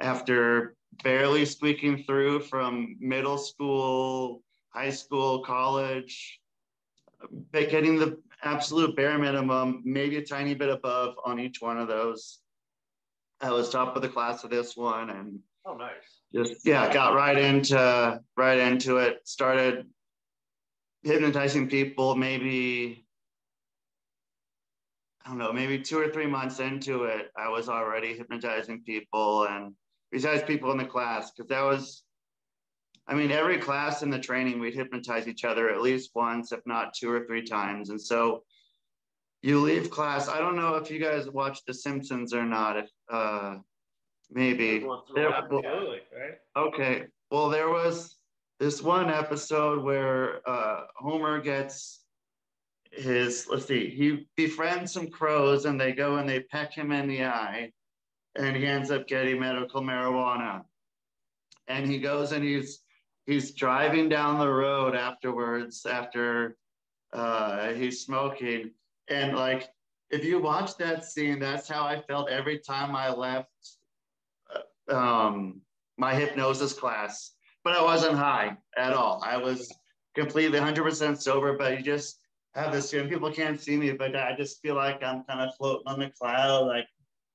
after 0.00 0.76
barely 1.02 1.44
squeaking 1.44 2.04
through 2.04 2.40
from 2.40 2.96
middle 3.00 3.38
school, 3.38 4.42
high 4.70 4.90
school, 4.90 5.42
college, 5.42 6.40
but 7.52 7.70
getting 7.70 7.98
the 7.98 8.18
absolute 8.42 8.96
bare 8.96 9.18
minimum, 9.18 9.82
maybe 9.84 10.16
a 10.16 10.24
tiny 10.24 10.54
bit 10.54 10.68
above 10.68 11.14
on 11.24 11.40
each 11.40 11.60
one 11.60 11.78
of 11.78 11.88
those. 11.88 12.38
I 13.40 13.50
was 13.50 13.68
top 13.68 13.96
of 13.96 14.02
the 14.02 14.08
class 14.08 14.44
of 14.44 14.50
this 14.50 14.76
one 14.76 15.10
and 15.10 15.40
Oh, 15.68 15.74
nice. 15.74 16.20
just 16.32 16.64
yeah, 16.64 16.92
got 16.92 17.14
right 17.14 17.36
into 17.36 18.20
right 18.36 18.58
into 18.58 18.98
it. 18.98 19.20
Started 19.24 19.86
hypnotizing 21.02 21.68
people 21.68 22.14
maybe 22.14 23.05
I 25.26 25.28
don't 25.28 25.38
know, 25.38 25.52
maybe 25.52 25.80
two 25.80 25.98
or 25.98 26.08
three 26.08 26.26
months 26.26 26.60
into 26.60 27.04
it, 27.04 27.32
I 27.36 27.48
was 27.48 27.68
already 27.68 28.16
hypnotizing 28.16 28.82
people 28.84 29.44
and 29.48 29.74
besides 30.12 30.44
people 30.44 30.70
in 30.70 30.78
the 30.78 30.84
class, 30.84 31.32
because 31.32 31.48
that 31.48 31.62
was 31.62 32.04
I 33.08 33.14
mean, 33.14 33.30
every 33.30 33.58
class 33.58 34.02
in 34.02 34.10
the 34.10 34.18
training, 34.18 34.58
we'd 34.58 34.74
hypnotize 34.74 35.28
each 35.28 35.44
other 35.44 35.70
at 35.70 35.80
least 35.80 36.10
once, 36.14 36.50
if 36.50 36.60
not 36.66 36.92
two 36.92 37.10
or 37.10 37.24
three 37.24 37.44
times. 37.44 37.90
And 37.90 38.00
so 38.00 38.42
you 39.42 39.60
leave 39.60 39.90
class. 39.90 40.28
I 40.28 40.40
don't 40.40 40.56
know 40.56 40.74
if 40.74 40.90
you 40.90 40.98
guys 40.98 41.30
watch 41.30 41.64
The 41.66 41.74
Simpsons 41.74 42.34
or 42.34 42.44
not. 42.44 42.76
If 42.76 42.90
uh, 43.08 43.58
maybe. 44.30 44.84
There- 45.14 45.32
Absolutely, 45.32 46.00
right? 46.18 46.38
Okay. 46.56 47.04
Well, 47.30 47.48
there 47.48 47.68
was 47.68 48.16
this 48.58 48.82
one 48.82 49.08
episode 49.08 49.84
where 49.84 50.40
uh, 50.48 50.86
Homer 50.96 51.40
gets 51.40 52.05
his, 52.96 53.46
let's 53.48 53.66
see, 53.66 53.90
he 53.90 54.26
befriends 54.36 54.92
some 54.92 55.08
crows 55.08 55.64
and 55.64 55.80
they 55.80 55.92
go 55.92 56.16
and 56.16 56.28
they 56.28 56.40
peck 56.40 56.72
him 56.72 56.92
in 56.92 57.08
the 57.08 57.24
eye 57.24 57.72
and 58.36 58.56
he 58.56 58.66
ends 58.66 58.90
up 58.90 59.06
getting 59.06 59.40
medical 59.40 59.82
marijuana. 59.82 60.62
And 61.68 61.90
he 61.90 61.98
goes 61.98 62.32
and 62.32 62.44
he's 62.44 62.80
he's 63.26 63.52
driving 63.52 64.08
down 64.08 64.38
the 64.38 64.48
road 64.48 64.94
afterwards 64.94 65.84
after 65.84 66.56
uh, 67.12 67.72
he's 67.72 68.04
smoking. 68.04 68.70
And 69.08 69.36
like, 69.36 69.68
if 70.10 70.24
you 70.24 70.40
watch 70.40 70.76
that 70.76 71.04
scene, 71.04 71.40
that's 71.40 71.68
how 71.68 71.84
I 71.84 72.00
felt 72.02 72.30
every 72.30 72.58
time 72.58 72.94
I 72.94 73.10
left 73.10 73.50
uh, 74.88 74.96
um, 74.96 75.60
my 75.98 76.14
hypnosis 76.14 76.72
class. 76.72 77.32
But 77.64 77.76
I 77.76 77.82
wasn't 77.82 78.16
high 78.16 78.56
at 78.76 78.92
all. 78.92 79.20
I 79.24 79.36
was 79.36 79.74
completely 80.14 80.60
100% 80.60 81.20
sober, 81.20 81.58
but 81.58 81.76
you 81.76 81.82
just 81.82 82.20
have 82.56 82.72
this 82.72 82.92
and 82.92 83.08
People 83.08 83.30
can't 83.30 83.60
see 83.60 83.76
me, 83.76 83.92
but 83.92 84.16
I 84.16 84.34
just 84.36 84.60
feel 84.62 84.74
like 84.74 85.02
I'm 85.02 85.22
kind 85.24 85.40
of 85.40 85.54
floating 85.56 85.86
on 85.86 86.00
the 86.00 86.10
cloud. 86.10 86.66
Like, 86.66 86.86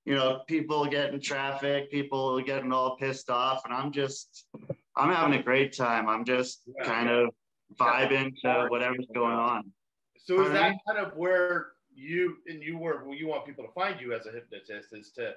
you 0.06 0.16
know, 0.16 0.42
people 0.48 0.86
getting 0.88 1.22
traffic, 1.22 1.92
people 1.92 2.42
getting 2.42 2.74
all 2.74 2.98
pissed 2.98 3.30
off, 3.30 3.62
and 3.66 3.74
I'm 3.74 3.92
just, 3.92 4.48
I'm 4.96 5.14
having 5.14 5.40
a 5.40 5.44
great 5.44 5.76
time. 5.76 6.10
I'm 6.10 6.26
just 6.26 6.64
Yeah. 6.66 6.84
kind 6.84 7.10
of 7.10 7.30
vibing 7.76 8.34
to 8.42 8.68
whatever's 8.70 9.08
going 9.14 9.38
on. 9.38 9.72
So 10.18 10.42
is 10.42 10.52
that 10.54 10.76
kind 10.88 11.00
of 11.00 11.16
where 11.16 11.74
you 11.94 12.38
and 12.48 12.62
you 12.62 12.78
work? 12.78 13.06
Well, 13.06 13.16
you 13.16 13.28
want 13.28 13.46
people 13.46 13.66
to 13.66 13.72
find 13.72 14.02
you 14.02 14.14
as 14.14 14.26
a 14.26 14.32
hypnotist 14.32 14.94
is 14.94 15.12
to 15.12 15.36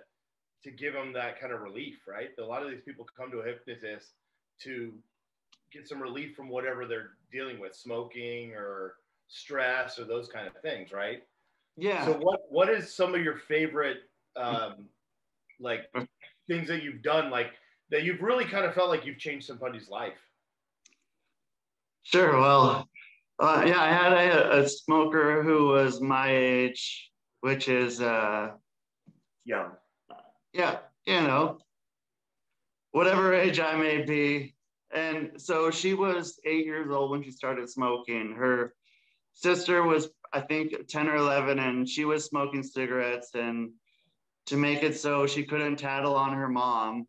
to 0.63 0.71
give 0.71 0.95
them 0.95 1.13
that 1.13 1.39
kind 1.39 1.53
of 1.53 1.61
relief, 1.61 1.99
right? 2.09 2.31
A 2.39 2.43
lot 2.43 2.63
of 2.63 2.71
these 2.71 2.81
people 2.81 3.07
come 3.15 3.31
to 3.31 3.41
a 3.41 3.45
hypnotist 3.45 4.13
to 4.63 4.95
get 5.71 5.87
some 5.87 6.01
relief 6.01 6.35
from 6.35 6.49
whatever 6.49 6.87
they're 6.87 7.11
dealing 7.31 7.61
with, 7.61 7.75
smoking 7.77 8.55
or 8.55 8.95
stress 9.29 9.99
or 9.99 10.05
those 10.05 10.29
kind 10.29 10.47
of 10.47 10.55
things, 10.63 10.93
right? 10.93 11.23
Yeah. 11.77 12.05
So 12.05 12.13
what 12.13 12.41
what 12.51 12.69
is 12.69 12.95
some 12.95 13.15
of 13.15 13.23
your 13.23 13.37
favorite 13.37 13.99
um, 14.37 14.87
like 15.61 15.91
things 16.49 16.69
that 16.69 16.83
you've 16.83 17.03
done, 17.03 17.31
like 17.31 17.53
that 17.91 18.03
you've 18.03 18.23
really 18.23 18.45
kind 18.45 18.65
of 18.65 18.75
felt 18.75 18.89
like 18.89 19.05
you've 19.05 19.19
changed 19.19 19.47
somebody's 19.47 19.89
life? 19.89 20.19
Sure. 22.03 22.39
Well, 22.39 22.89
uh, 23.39 23.65
yeah, 23.67 23.81
I 23.81 23.89
had 23.89 24.13
a, 24.13 24.61
a 24.61 24.69
smoker 24.69 25.43
who 25.43 25.69
was 25.69 26.01
my 26.01 26.31
age, 26.31 27.11
which 27.41 27.69
is, 27.69 28.01
uh, 28.01 28.51
Young. 29.45 29.73
yeah, 30.53 30.79
you 31.07 31.21
know, 31.21 31.59
whatever 32.93 33.35
age 33.35 33.59
I 33.59 33.77
may 33.77 34.03
be. 34.03 34.55
And 34.95 35.33
so 35.37 35.71
she 35.71 35.95
was 35.95 36.39
eight 36.45 36.65
years 36.65 36.91
old 36.91 37.11
when 37.11 37.23
she 37.23 37.31
started 37.31 37.69
smoking. 37.69 38.35
Her 38.35 38.75
sister 39.35 39.83
was, 39.83 40.09
I 40.33 40.41
think, 40.41 40.89
10 40.89 41.09
or 41.09 41.17
11, 41.17 41.59
and 41.59 41.89
she 41.89 42.05
was 42.05 42.25
smoking 42.25 42.63
cigarettes. 42.63 43.31
And 43.35 43.71
to 44.47 44.57
make 44.57 44.83
it 44.83 44.97
so 44.97 45.27
she 45.27 45.45
couldn't 45.45 45.77
tattle 45.77 46.15
on 46.15 46.33
her 46.33 46.49
mom 46.49 47.07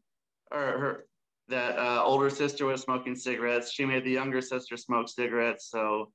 or 0.52 0.60
her, 0.60 1.06
that 1.48 1.78
uh, 1.78 2.04
older 2.04 2.30
sister 2.30 2.66
was 2.66 2.82
smoking 2.82 3.16
cigarettes. 3.16 3.72
She 3.72 3.86
made 3.86 4.04
the 4.04 4.12
younger 4.12 4.42
sister 4.42 4.78
smoke 4.78 5.10
cigarettes, 5.10 5.70
so 5.70 6.12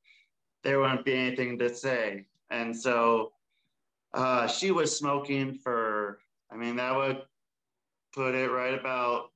there 0.65 0.81
wouldn't 0.81 1.05
be 1.05 1.15
anything 1.15 1.59
to 1.59 1.75
say. 1.75 2.27
And 2.51 2.77
so 2.77 3.33
uh, 4.13 4.47
she 4.49 4.71
was 4.73 4.97
smoking 4.97 5.55
for, 5.55 6.19
I 6.51 6.57
mean, 6.57 6.77
that 6.77 6.97
would 6.97 7.23
put 8.13 8.35
it 8.35 8.51
right 8.51 8.75
about, 8.75 9.27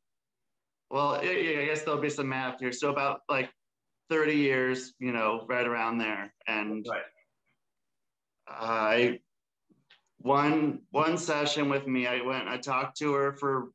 well, 0.90 1.22
yeah, 1.24 1.60
I 1.60 1.66
guess 1.66 1.82
there'll 1.82 2.00
be 2.00 2.10
some 2.10 2.28
math 2.28 2.60
here. 2.60 2.72
So 2.72 2.90
about 2.90 3.20
like 3.28 3.50
30 4.14 4.36
years, 4.36 4.94
you 5.00 5.10
know, 5.10 5.44
right 5.48 5.66
around 5.66 5.98
there. 5.98 6.32
And 6.46 6.86
Right. 6.88 7.02
I 8.46 9.18
one 10.18 10.82
one 10.90 11.18
session 11.18 11.68
with 11.68 11.88
me, 11.88 12.06
I 12.06 12.20
went, 12.20 12.46
I 12.46 12.58
talked 12.58 12.96
to 12.98 13.12
her 13.12 13.32
for 13.32 13.70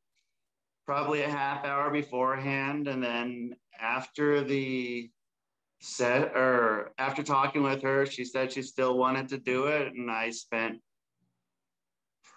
probably 0.86 1.20
a 1.20 1.28
half 1.28 1.64
hour 1.66 1.90
beforehand, 1.90 2.88
and 2.88 3.04
then 3.04 3.54
after 3.78 4.42
the 4.42 5.10
set 5.82 6.34
or 6.34 6.92
after 6.96 7.22
talking 7.22 7.62
with 7.62 7.82
her, 7.82 8.06
she 8.06 8.24
said 8.24 8.50
she 8.50 8.62
still 8.62 8.96
wanted 8.96 9.28
to 9.28 9.38
do 9.38 9.66
it, 9.66 9.92
and 9.92 10.10
I 10.10 10.30
spent 10.30 10.80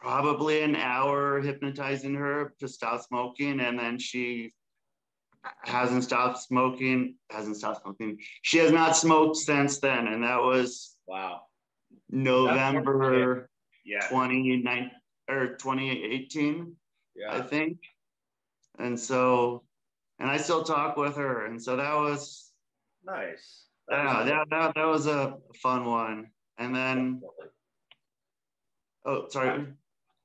probably 0.01 0.61
an 0.61 0.75
hour 0.75 1.39
hypnotizing 1.39 2.15
her 2.15 2.53
to 2.59 2.67
stop 2.67 3.01
smoking, 3.01 3.61
and 3.61 3.79
then 3.79 3.97
she 3.97 4.51
hasn't 5.63 6.03
stopped 6.03 6.39
smoking, 6.39 7.15
hasn't 7.29 7.57
stopped 7.57 7.81
smoking. 7.83 8.17
She 8.41 8.57
has 8.59 8.71
not 8.71 8.95
smoked 8.95 9.37
since 9.37 9.79
then, 9.79 10.07
and 10.07 10.23
that 10.23 10.41
was 10.41 10.95
Wow. 11.07 11.41
November 12.09 13.49
Yeah. 13.85 14.07
29 14.09 14.91
or 15.29 15.47
2018, 15.57 16.75
I 17.29 17.41
think. 17.41 17.77
And 18.79 18.99
so, 18.99 19.63
and 20.19 20.29
I 20.29 20.37
still 20.37 20.63
talk 20.63 20.95
with 20.97 21.15
her. 21.17 21.45
And 21.45 21.61
so 21.61 21.75
that 21.75 21.95
was, 21.95 22.51
Nice. 23.05 23.65
That 23.89 23.97
yeah, 24.03 24.17
was- 24.19 24.29
that, 24.29 24.49
that, 24.49 24.75
that 24.75 24.85
was 24.87 25.07
a 25.07 25.37
fun 25.61 25.85
one. 25.85 26.27
And 26.57 26.73
then, 26.73 27.21
oh, 29.05 29.27
sorry. 29.29 29.67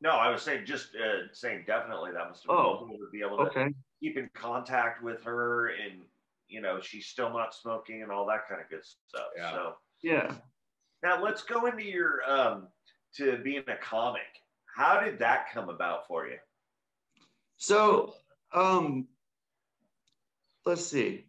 No, 0.01 0.11
I 0.11 0.31
was 0.31 0.43
saying 0.43 0.65
just 0.67 0.95
uh, 0.95 1.27
saying 1.33 1.65
definitely 1.67 2.13
that 2.13 2.29
been 2.47 2.57
Oh, 2.57 2.85
cool 2.87 2.99
to 2.99 3.09
be 3.11 3.21
able 3.21 3.39
to 3.39 3.45
Okay. 3.45 3.75
Keep 4.01 4.17
in 4.17 4.31
contact 4.35 5.03
with 5.03 5.23
her 5.25 5.69
and 5.69 6.01
you 6.49 6.61
know 6.61 6.81
she's 6.81 7.07
still 7.07 7.31
not 7.31 7.55
smoking 7.55 8.03
and 8.03 8.11
all 8.11 8.27
that 8.27 8.49
kind 8.49 8.61
of 8.61 8.69
good 8.69 8.85
stuff. 8.85 9.29
Yeah. 9.37 9.51
So 9.53 9.75
Yeah. 10.03 10.35
now 11.03 11.23
let's 11.23 11.43
go 11.43 11.67
into 11.67 11.85
your 11.85 12.21
um 12.29 12.69
to 13.17 13.39
being 13.39 13.65
a 13.69 13.77
comic. 13.77 14.23
How 14.75 15.01
did 15.01 15.19
that 15.19 15.51
come 15.53 15.69
about 15.69 16.07
for 16.07 16.27
you? 16.27 16.37
So, 17.57 18.15
um, 18.55 19.09
let's 20.65 20.87
see. 20.87 21.25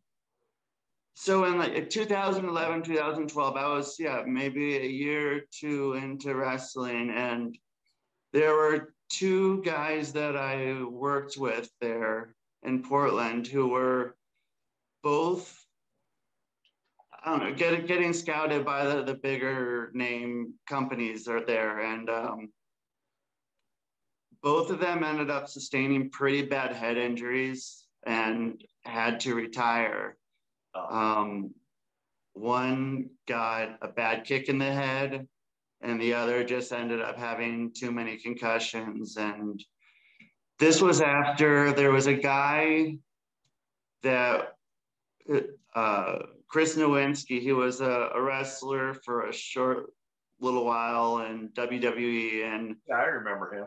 So 1.15 1.45
in 1.45 1.57
like 1.57 1.89
2011, 1.89 2.83
2012, 2.83 3.57
I 3.57 3.67
was, 3.67 3.97
yeah, 3.99 4.23
maybe 4.25 4.77
a 4.77 4.85
year 4.85 5.37
or 5.37 5.41
two 5.51 5.93
into 5.93 6.35
wrestling. 6.35 7.09
And 7.09 7.57
there 8.31 8.53
were 8.53 8.93
two 9.09 9.61
guys 9.63 10.13
that 10.13 10.37
I 10.37 10.83
worked 10.83 11.35
with 11.37 11.69
there 11.81 12.35
in 12.63 12.83
Portland 12.83 13.47
who 13.47 13.67
were 13.67 14.15
both, 15.03 15.65
I 17.23 17.31
don't 17.31 17.49
know, 17.49 17.55
getting, 17.55 17.85
getting 17.85 18.13
scouted 18.13 18.65
by 18.65 18.85
the, 18.85 19.03
the 19.03 19.15
bigger 19.15 19.91
name 19.93 20.53
companies 20.67 21.27
are 21.27 21.45
there. 21.45 21.79
And, 21.79 22.09
um, 22.09 22.49
both 24.41 24.69
of 24.69 24.79
them 24.79 25.03
ended 25.03 25.29
up 25.29 25.49
sustaining 25.49 26.09
pretty 26.09 26.43
bad 26.43 26.71
head 26.71 26.97
injuries 26.97 27.85
and 28.05 28.63
had 28.85 29.19
to 29.21 29.35
retire. 29.35 30.17
Um, 30.73 31.53
one 32.33 33.09
got 33.27 33.77
a 33.81 33.89
bad 33.89 34.23
kick 34.23 34.47
in 34.47 34.57
the 34.57 34.71
head, 34.71 35.27
and 35.81 35.99
the 35.99 36.13
other 36.13 36.45
just 36.45 36.71
ended 36.71 37.01
up 37.01 37.17
having 37.17 37.73
too 37.75 37.91
many 37.91 38.17
concussions. 38.17 39.17
And 39.17 39.61
this 40.59 40.81
was 40.81 41.01
after 41.01 41.71
there 41.71 41.91
was 41.91 42.07
a 42.07 42.13
guy 42.13 42.97
that 44.03 44.55
uh, 45.73 46.19
Chris 46.47 46.75
Nowinski, 46.75 47.39
he 47.41 47.53
was 47.53 47.81
a, 47.81 48.11
a 48.13 48.21
wrestler 48.21 48.93
for 48.93 49.27
a 49.27 49.33
short 49.33 49.93
little 50.39 50.65
while 50.65 51.19
in 51.19 51.49
WWE, 51.49 52.43
and 52.43 52.75
yeah, 52.87 52.95
I 52.95 53.05
remember 53.05 53.53
him. 53.53 53.65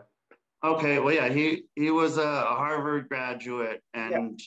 Okay, 0.64 0.98
well, 0.98 1.14
yeah, 1.14 1.28
he 1.28 1.64
he 1.74 1.90
was 1.90 2.18
a 2.18 2.42
Harvard 2.42 3.08
graduate, 3.08 3.82
and 3.94 4.40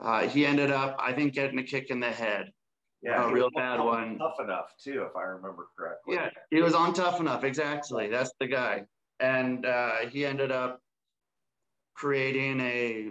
uh, 0.00 0.22
he 0.28 0.46
ended 0.46 0.70
up, 0.70 0.96
I 0.98 1.12
think, 1.12 1.34
getting 1.34 1.58
a 1.58 1.62
kick 1.62 1.90
in 1.90 2.00
the 2.00 2.10
head. 2.10 2.50
Yeah, 3.02 3.28
A 3.28 3.32
real 3.32 3.50
bad 3.54 3.78
one. 3.78 4.18
Tough 4.18 4.40
enough 4.40 4.74
too, 4.82 5.06
if 5.08 5.14
I 5.14 5.22
remember 5.22 5.68
correctly. 5.76 6.16
Yeah, 6.16 6.30
he 6.50 6.60
was 6.60 6.74
on 6.74 6.92
Tough 6.94 7.20
Enough, 7.20 7.44
exactly. 7.44 8.08
That's 8.08 8.32
the 8.40 8.48
guy, 8.48 8.84
and 9.20 9.64
uh, 9.64 9.98
he 10.10 10.26
ended 10.26 10.50
up 10.50 10.80
creating 11.98 12.60
a 12.60 13.10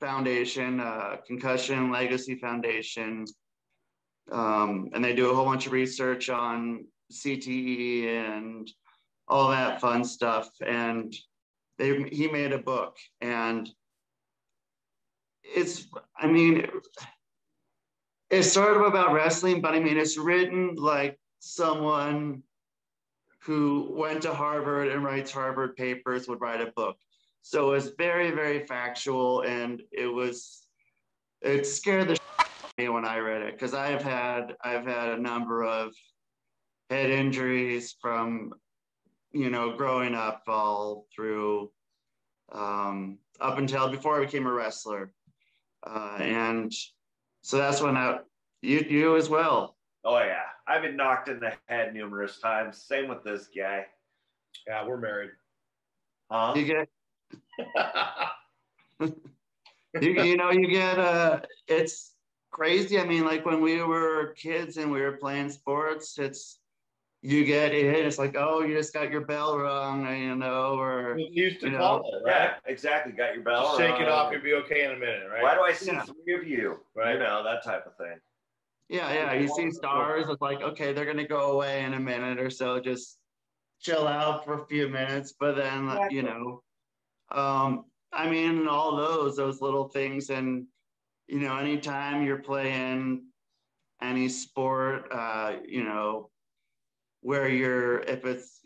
foundation, 0.00 0.80
uh, 0.80 1.16
Concussion 1.24 1.92
Legacy 1.92 2.34
Foundation, 2.34 3.24
um, 4.32 4.88
and 4.92 5.04
they 5.04 5.14
do 5.14 5.30
a 5.30 5.34
whole 5.34 5.44
bunch 5.44 5.66
of 5.66 5.72
research 5.72 6.28
on 6.28 6.84
CTE 7.12 8.08
and 8.08 8.68
all 9.28 9.50
that 9.50 9.80
fun 9.80 10.04
stuff. 10.04 10.48
And 10.66 11.14
they 11.78 12.02
he 12.10 12.26
made 12.26 12.52
a 12.52 12.58
book, 12.58 12.96
and 13.20 13.70
it's 15.44 15.86
I 16.18 16.26
mean 16.26 16.68
it's 18.30 18.50
sort 18.50 18.76
of 18.76 18.82
about 18.82 19.12
wrestling, 19.12 19.60
but 19.60 19.74
I 19.74 19.78
mean 19.78 19.96
it's 19.96 20.18
written 20.18 20.74
like 20.74 21.20
someone 21.38 22.42
who 23.46 23.88
went 23.92 24.22
to 24.22 24.34
Harvard 24.34 24.88
and 24.88 25.04
writes 25.04 25.30
Harvard 25.30 25.76
papers 25.76 26.26
would 26.26 26.40
write 26.40 26.60
a 26.60 26.72
book. 26.72 26.96
So 27.42 27.72
it's 27.72 27.90
very, 27.96 28.32
very 28.32 28.66
factual, 28.66 29.42
and 29.42 29.80
it 29.92 30.08
was 30.08 30.66
it 31.42 31.64
scared 31.64 32.08
the 32.08 32.18
me 32.76 32.88
when 32.88 33.04
I 33.04 33.18
read 33.18 33.42
it 33.42 33.54
because 33.54 33.72
I've 33.72 34.02
had 34.02 34.56
I've 34.62 34.84
had 34.84 35.10
a 35.10 35.20
number 35.20 35.64
of 35.64 35.94
head 36.90 37.08
injuries 37.08 37.94
from 38.00 38.52
you 39.32 39.48
know 39.48 39.76
growing 39.76 40.14
up 40.14 40.42
all 40.48 41.06
through 41.14 41.70
um, 42.52 43.18
up 43.40 43.58
until 43.58 43.88
before 43.88 44.20
I 44.20 44.24
became 44.24 44.46
a 44.46 44.52
wrestler, 44.52 45.12
uh, 45.86 46.18
and 46.20 46.72
so 47.42 47.58
that's 47.58 47.80
when 47.80 47.96
I 47.96 48.18
you 48.60 48.84
you 48.88 49.16
as 49.16 49.28
well. 49.28 49.75
Oh 50.08 50.18
yeah, 50.18 50.42
I've 50.68 50.82
been 50.82 50.96
knocked 50.96 51.28
in 51.28 51.40
the 51.40 51.52
head 51.68 51.92
numerous 51.92 52.38
times. 52.38 52.78
Same 52.80 53.08
with 53.08 53.24
this 53.24 53.48
guy. 53.48 53.86
Yeah, 54.64 54.86
we're 54.86 54.98
married. 54.98 55.30
Huh? 56.30 56.54
You 56.56 56.64
get 56.64 56.88
you, 60.00 60.12
you 60.22 60.36
know 60.36 60.50
you 60.50 60.68
get 60.68 60.98
uh 60.98 61.40
it's 61.66 62.14
crazy 62.50 63.00
i 63.00 63.04
mean 63.04 63.24
like 63.24 63.44
when 63.44 63.60
we 63.60 63.82
were 63.82 64.34
kids 64.36 64.76
and 64.76 64.90
we 64.90 65.00
were 65.00 65.16
playing 65.16 65.50
sports 65.50 66.18
it's 66.18 66.60
you 67.22 67.44
get 67.44 67.72
it 67.74 68.06
it's 68.06 68.18
like 68.18 68.36
oh 68.38 68.62
you 68.62 68.74
just 68.74 68.94
got 68.94 69.10
your 69.10 69.22
bell 69.22 69.58
rung 69.58 70.06
you 70.16 70.34
know 70.36 70.78
or 70.78 71.14
We 71.14 71.28
used 71.32 71.60
to 71.60 71.70
You 71.70 71.78
call 71.78 71.98
know, 71.98 72.04
it, 72.04 72.24
right? 72.24 72.50
Yeah, 72.50 72.54
exactly. 72.66 73.12
Got 73.12 73.34
your 73.34 73.42
bell. 73.42 73.62
Just 73.62 73.78
shake 73.78 74.00
it 74.00 74.08
off, 74.08 74.32
you'll 74.32 74.42
be 74.42 74.54
okay 74.54 74.84
in 74.84 74.92
a 74.92 74.96
minute, 74.96 75.28
right? 75.32 75.42
Why 75.42 75.54
do 75.54 75.62
I 75.62 75.72
see 75.72 75.92
Yeah. 75.92 76.04
three 76.04 76.34
of 76.34 76.46
you? 76.46 76.80
Right. 76.94 77.14
You 77.14 77.18
know 77.18 77.42
that 77.42 77.64
type 77.64 77.86
of 77.86 77.96
thing. 77.96 78.20
Yeah 78.88 79.12
yeah 79.12 79.32
you 79.32 79.48
see 79.48 79.70
stars 79.70 80.26
it's 80.28 80.40
like 80.40 80.62
okay 80.62 80.92
they're 80.92 81.04
gonna 81.04 81.26
go 81.26 81.52
away 81.52 81.82
in 81.84 81.94
a 81.94 82.00
minute 82.00 82.38
or 82.38 82.50
so 82.50 82.78
just 82.78 83.18
chill 83.80 84.06
out 84.06 84.44
for 84.44 84.62
a 84.62 84.66
few 84.66 84.88
minutes 84.88 85.34
but 85.38 85.56
then 85.56 85.98
you 86.10 86.22
know 86.22 86.62
um 87.32 87.84
i 88.12 88.28
mean 88.28 88.68
all 88.68 88.96
those 88.96 89.36
those 89.36 89.60
little 89.60 89.88
things 89.88 90.30
and 90.30 90.66
you 91.26 91.40
know 91.40 91.56
anytime 91.56 92.24
you're 92.24 92.38
playing 92.38 93.24
any 94.00 94.28
sport 94.28 95.08
uh 95.12 95.54
you 95.66 95.82
know 95.82 96.30
where 97.22 97.48
you're 97.48 97.98
if 98.00 98.24
it's 98.24 98.60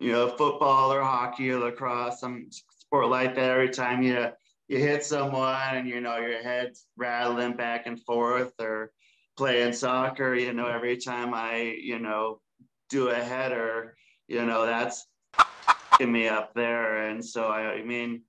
you 0.00 0.10
know 0.10 0.28
football 0.28 0.92
or 0.92 1.02
hockey 1.02 1.50
or 1.50 1.60
lacrosse 1.60 2.18
some 2.20 2.48
sport 2.50 3.08
like 3.08 3.34
that 3.36 3.50
every 3.50 3.70
time 3.70 4.02
you 4.02 4.28
you 4.66 4.78
hit 4.78 5.04
someone 5.04 5.76
and 5.76 5.88
you 5.88 6.00
know 6.00 6.16
your 6.16 6.42
head's 6.42 6.86
rattling 6.96 7.54
back 7.54 7.86
and 7.86 8.00
forth 8.02 8.52
or 8.58 8.90
playing 9.42 9.72
soccer 9.72 10.36
you 10.36 10.52
know 10.52 10.68
every 10.68 10.96
time 10.96 11.34
i 11.34 11.76
you 11.82 11.98
know 11.98 12.40
do 12.90 13.08
a 13.08 13.14
header 13.16 13.96
you 14.28 14.46
know 14.46 14.64
that's 14.64 15.08
me 16.00 16.28
up 16.28 16.54
there. 16.54 17.08
And 17.08 17.24
so 17.24 17.48
i, 17.48 17.74
I 17.74 17.82
mean 17.82 18.22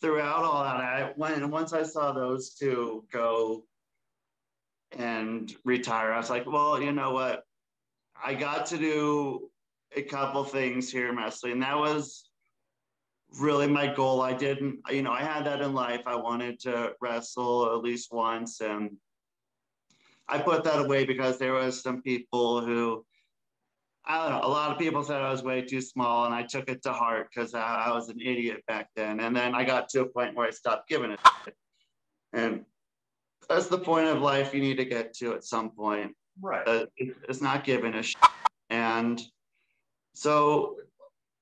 throughout 0.00 0.44
all 0.44 0.64
that 0.64 0.76
i 0.76 1.12
when 1.16 1.50
once 1.50 1.74
i 1.74 1.82
saw 1.82 2.12
those 2.12 2.54
two 2.54 3.04
go 3.12 3.64
and 4.92 5.54
retire 5.62 6.10
i 6.10 6.16
was 6.16 6.30
like 6.30 6.46
well 6.46 6.80
you 6.80 6.92
know 6.92 7.10
what? 7.10 7.42
I 8.24 8.32
got 8.32 8.64
to 8.66 8.78
do 8.78 9.50
a 9.94 10.00
couple 10.00 10.42
things 10.44 10.90
here 10.90 11.10
in 11.10 11.18
wrestling 11.18 11.52
and 11.52 11.62
that 11.62 11.76
was 11.76 12.30
really 13.40 13.66
my 13.66 13.88
goal. 13.92 14.22
I 14.22 14.32
didn't 14.32 14.78
you 14.90 15.02
know 15.02 15.12
i 15.12 15.20
had 15.20 15.44
that 15.44 15.60
in 15.60 15.74
life. 15.74 16.04
I 16.06 16.16
wanted 16.16 16.60
to 16.60 16.92
wrestle 17.02 17.74
at 17.74 17.82
least 17.82 18.10
once 18.10 18.62
and 18.62 18.96
i 20.28 20.38
put 20.38 20.64
that 20.64 20.78
away 20.84 21.04
because 21.04 21.38
there 21.38 21.52
was 21.52 21.80
some 21.80 22.02
people 22.02 22.64
who 22.64 23.04
I 24.08 24.22
don't 24.22 24.40
know. 24.40 24.46
A 24.46 24.48
lot 24.48 24.70
of 24.70 24.78
people 24.78 25.02
said 25.02 25.20
I 25.20 25.32
was 25.32 25.42
way 25.42 25.62
too 25.62 25.80
small, 25.80 26.26
and 26.26 26.34
I 26.34 26.44
took 26.44 26.70
it 26.70 26.80
to 26.84 26.92
heart 26.92 27.28
because 27.28 27.54
I, 27.54 27.86
I 27.86 27.92
was 27.92 28.08
an 28.08 28.20
idiot 28.20 28.62
back 28.68 28.88
then. 28.94 29.18
And 29.18 29.34
then 29.36 29.52
I 29.52 29.64
got 29.64 29.88
to 29.90 30.02
a 30.02 30.06
point 30.06 30.36
where 30.36 30.46
I 30.46 30.50
stopped 30.50 30.88
giving 30.88 31.10
it. 31.10 31.20
And 32.32 32.66
that's 33.48 33.66
the 33.66 33.78
point 33.78 34.06
of 34.06 34.20
life 34.22 34.54
you 34.54 34.60
need 34.60 34.76
to 34.76 34.84
get 34.84 35.12
to 35.14 35.34
at 35.34 35.42
some 35.42 35.70
point. 35.70 36.16
Right. 36.40 36.66
Uh, 36.66 36.86
it- 36.96 37.16
it's 37.28 37.40
not 37.40 37.64
giving 37.64 37.94
a 37.94 38.02
shit. 38.02 38.16
And 38.70 39.20
so 40.14 40.76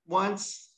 once, 0.07 0.73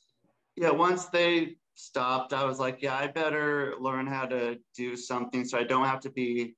yeah, 0.56 0.70
once 0.70 1.06
they 1.06 1.56
stopped, 1.74 2.32
I 2.32 2.44
was 2.44 2.58
like, 2.58 2.82
yeah, 2.82 2.96
I 2.96 3.06
better 3.06 3.76
learn 3.78 4.08
how 4.08 4.26
to 4.26 4.58
do 4.74 4.96
something 4.96 5.44
so 5.44 5.56
I 5.56 5.64
don't 5.64 5.86
have 5.86 6.00
to 6.00 6.10
be 6.10 6.56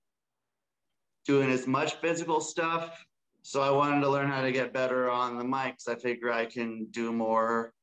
doing 1.28 1.50
as 1.50 1.66
much 1.66 1.96
physical 1.96 2.40
stuff. 2.40 3.04
So 3.42 3.60
I 3.60 3.70
wanted 3.70 4.00
to 4.00 4.08
learn 4.08 4.30
how 4.30 4.40
to 4.40 4.50
get 4.50 4.72
better 4.72 5.10
on 5.10 5.36
the 5.36 5.44
mics. 5.44 5.86
I 5.86 5.94
figure 5.94 6.32
I 6.32 6.46
can 6.46 6.86
do 6.90 7.12
more 7.12 7.74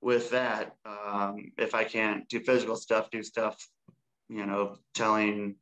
with 0.00 0.30
that. 0.30 0.74
Um, 0.84 1.52
if 1.58 1.76
I 1.76 1.84
can't 1.84 2.28
do 2.28 2.40
physical 2.40 2.74
stuff, 2.74 3.08
do 3.10 3.22
stuff, 3.22 3.56
you 4.28 4.44
know, 4.44 4.78
telling, 4.94 5.54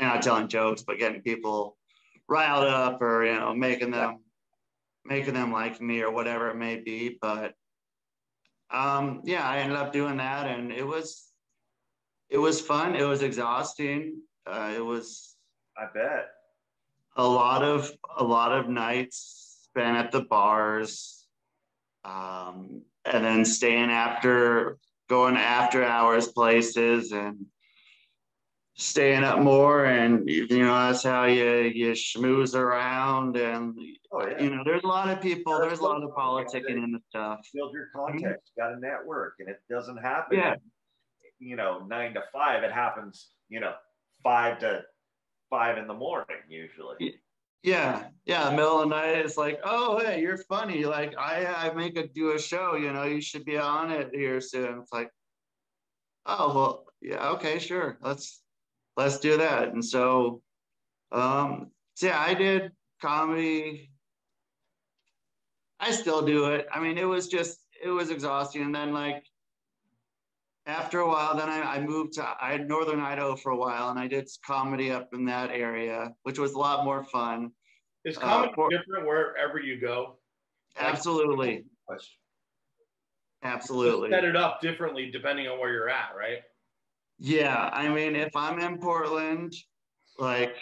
not 0.00 0.22
telling 0.22 0.46
jokes, 0.46 0.84
but 0.86 1.00
getting 1.00 1.20
people 1.20 1.76
riled 2.28 2.68
up 2.68 3.02
or, 3.02 3.24
you 3.24 3.34
know, 3.34 3.52
making 3.52 3.90
them, 3.90 4.20
making 5.04 5.34
them 5.34 5.52
like 5.52 5.80
me 5.80 6.00
or 6.00 6.12
whatever 6.12 6.48
it 6.50 6.56
may 6.56 6.76
be. 6.76 7.18
But 7.20 7.54
um, 8.70 9.22
yeah, 9.24 9.48
I 9.48 9.58
ended 9.58 9.78
up 9.78 9.92
doing 9.92 10.18
that 10.18 10.46
and 10.46 10.70
it 10.70 10.86
was, 10.86 11.24
it 12.30 12.38
was 12.38 12.60
fun. 12.60 12.94
It 12.94 13.04
was 13.04 13.22
exhausting. 13.22 14.22
Uh, 14.46 14.72
it 14.76 14.84
was, 14.84 15.36
I 15.76 15.86
bet. 15.92 16.35
A 17.16 17.26
lot 17.26 17.62
of 17.62 17.90
a 18.16 18.24
lot 18.24 18.52
of 18.52 18.68
nights 18.68 19.68
spent 19.70 19.96
at 19.96 20.12
the 20.12 20.22
bars 20.22 21.26
um, 22.04 22.82
and 23.04 23.24
then 23.24 23.44
staying 23.44 23.90
after 23.90 24.78
going 25.08 25.36
after 25.36 25.84
hours 25.84 26.28
places 26.28 27.12
and 27.12 27.46
staying 28.74 29.24
up 29.24 29.38
more 29.38 29.86
and 29.86 30.28
you 30.28 30.46
know 30.48 30.74
that's 30.86 31.02
how 31.02 31.24
you 31.24 31.62
you 31.74 31.92
schmooze 31.92 32.54
around 32.54 33.36
and 33.36 33.78
Oh 34.12 34.26
yeah. 34.26 34.42
you 34.42 34.50
know 34.50 34.62
there's 34.64 34.82
a 34.84 34.86
lot 34.86 35.10
of 35.10 35.20
people 35.20 35.58
there's 35.58 35.80
a 35.80 35.82
lot 35.82 36.02
of 36.02 36.10
politicking 36.10 36.82
in 36.82 36.92
the 36.92 37.00
stuff 37.08 37.40
Build 37.52 37.72
your 37.72 37.88
contacts. 37.94 38.50
Got 38.56 38.72
a 38.72 38.80
network, 38.80 39.34
and 39.40 39.48
it 39.48 39.60
doesn't 39.68 39.98
happen. 39.98 40.38
Yeah. 40.38 40.54
You 41.38 41.56
know, 41.56 41.84
nine 41.86 42.14
to 42.14 42.22
five. 42.32 42.62
It 42.62 42.72
happens. 42.72 43.28
You 43.48 43.60
know, 43.60 43.74
five 44.22 44.58
to 44.60 44.82
five 45.50 45.78
in 45.78 45.86
the 45.86 45.94
morning 45.94 46.38
usually. 46.48 47.20
Yeah, 47.62 48.04
yeah. 48.24 48.50
Middle 48.50 48.80
of 48.80 48.88
the 48.88 48.94
night, 48.94 49.18
it's 49.18 49.36
like, 49.36 49.60
oh, 49.64 49.98
hey, 49.98 50.20
you're 50.20 50.38
funny. 50.38 50.84
Like, 50.84 51.16
I, 51.18 51.46
I 51.46 51.74
make 51.74 51.98
a 51.98 52.06
do 52.06 52.32
a 52.32 52.38
show. 52.38 52.76
You 52.76 52.92
know, 52.92 53.04
you 53.04 53.20
should 53.20 53.44
be 53.44 53.58
on 53.58 53.90
it 53.90 54.10
here 54.12 54.40
soon. 54.40 54.78
It's 54.78 54.92
like, 54.92 55.10
oh, 56.26 56.54
well, 56.54 56.84
yeah, 57.00 57.30
okay, 57.30 57.58
sure. 57.58 57.98
Let's 58.02 58.40
let's 58.96 59.18
do 59.18 59.36
that. 59.38 59.72
And 59.72 59.84
so, 59.84 60.42
um, 61.12 61.70
so 61.94 62.06
yeah, 62.06 62.20
I 62.20 62.34
did 62.34 62.70
comedy. 63.02 63.90
I 65.80 65.90
still 65.90 66.22
do 66.22 66.46
it. 66.46 66.66
I 66.72 66.80
mean, 66.80 66.98
it 66.98 67.04
was 67.04 67.28
just 67.28 67.58
it 67.82 67.90
was 67.90 68.10
exhausting. 68.10 68.62
And 68.62 68.74
then 68.74 68.92
like 68.92 69.24
after 70.66 71.00
a 71.00 71.06
while, 71.08 71.36
then 71.36 71.48
I, 71.48 71.76
I 71.76 71.80
moved 71.80 72.14
to 72.14 72.28
I 72.40 72.52
had 72.52 72.68
Northern 72.68 73.00
Idaho 73.00 73.36
for 73.36 73.52
a 73.52 73.56
while, 73.56 73.90
and 73.90 73.98
I 73.98 74.08
did 74.08 74.28
comedy 74.44 74.90
up 74.90 75.08
in 75.14 75.24
that 75.26 75.50
area, 75.50 76.12
which 76.24 76.38
was 76.38 76.52
a 76.52 76.58
lot 76.58 76.84
more 76.84 77.04
fun. 77.04 77.52
Is 78.04 78.16
Uh, 78.18 78.20
comedy 78.20 78.52
for- 78.54 78.70
different 78.70 79.06
wherever 79.06 79.60
you 79.60 79.80
go? 79.80 80.18
Absolutely, 80.78 81.64
absolutely. 83.42 84.10
Set 84.10 84.24
it 84.24 84.36
up 84.36 84.60
differently 84.60 85.10
depending 85.10 85.46
on 85.48 85.58
where 85.58 85.72
you're 85.72 85.88
at, 85.88 86.14
right? 86.16 86.42
Yeah, 87.18 87.70
I 87.72 87.88
mean, 87.88 88.14
if 88.14 88.34
I'm 88.36 88.58
in 88.58 88.78
Portland, 88.78 89.54
like 90.18 90.54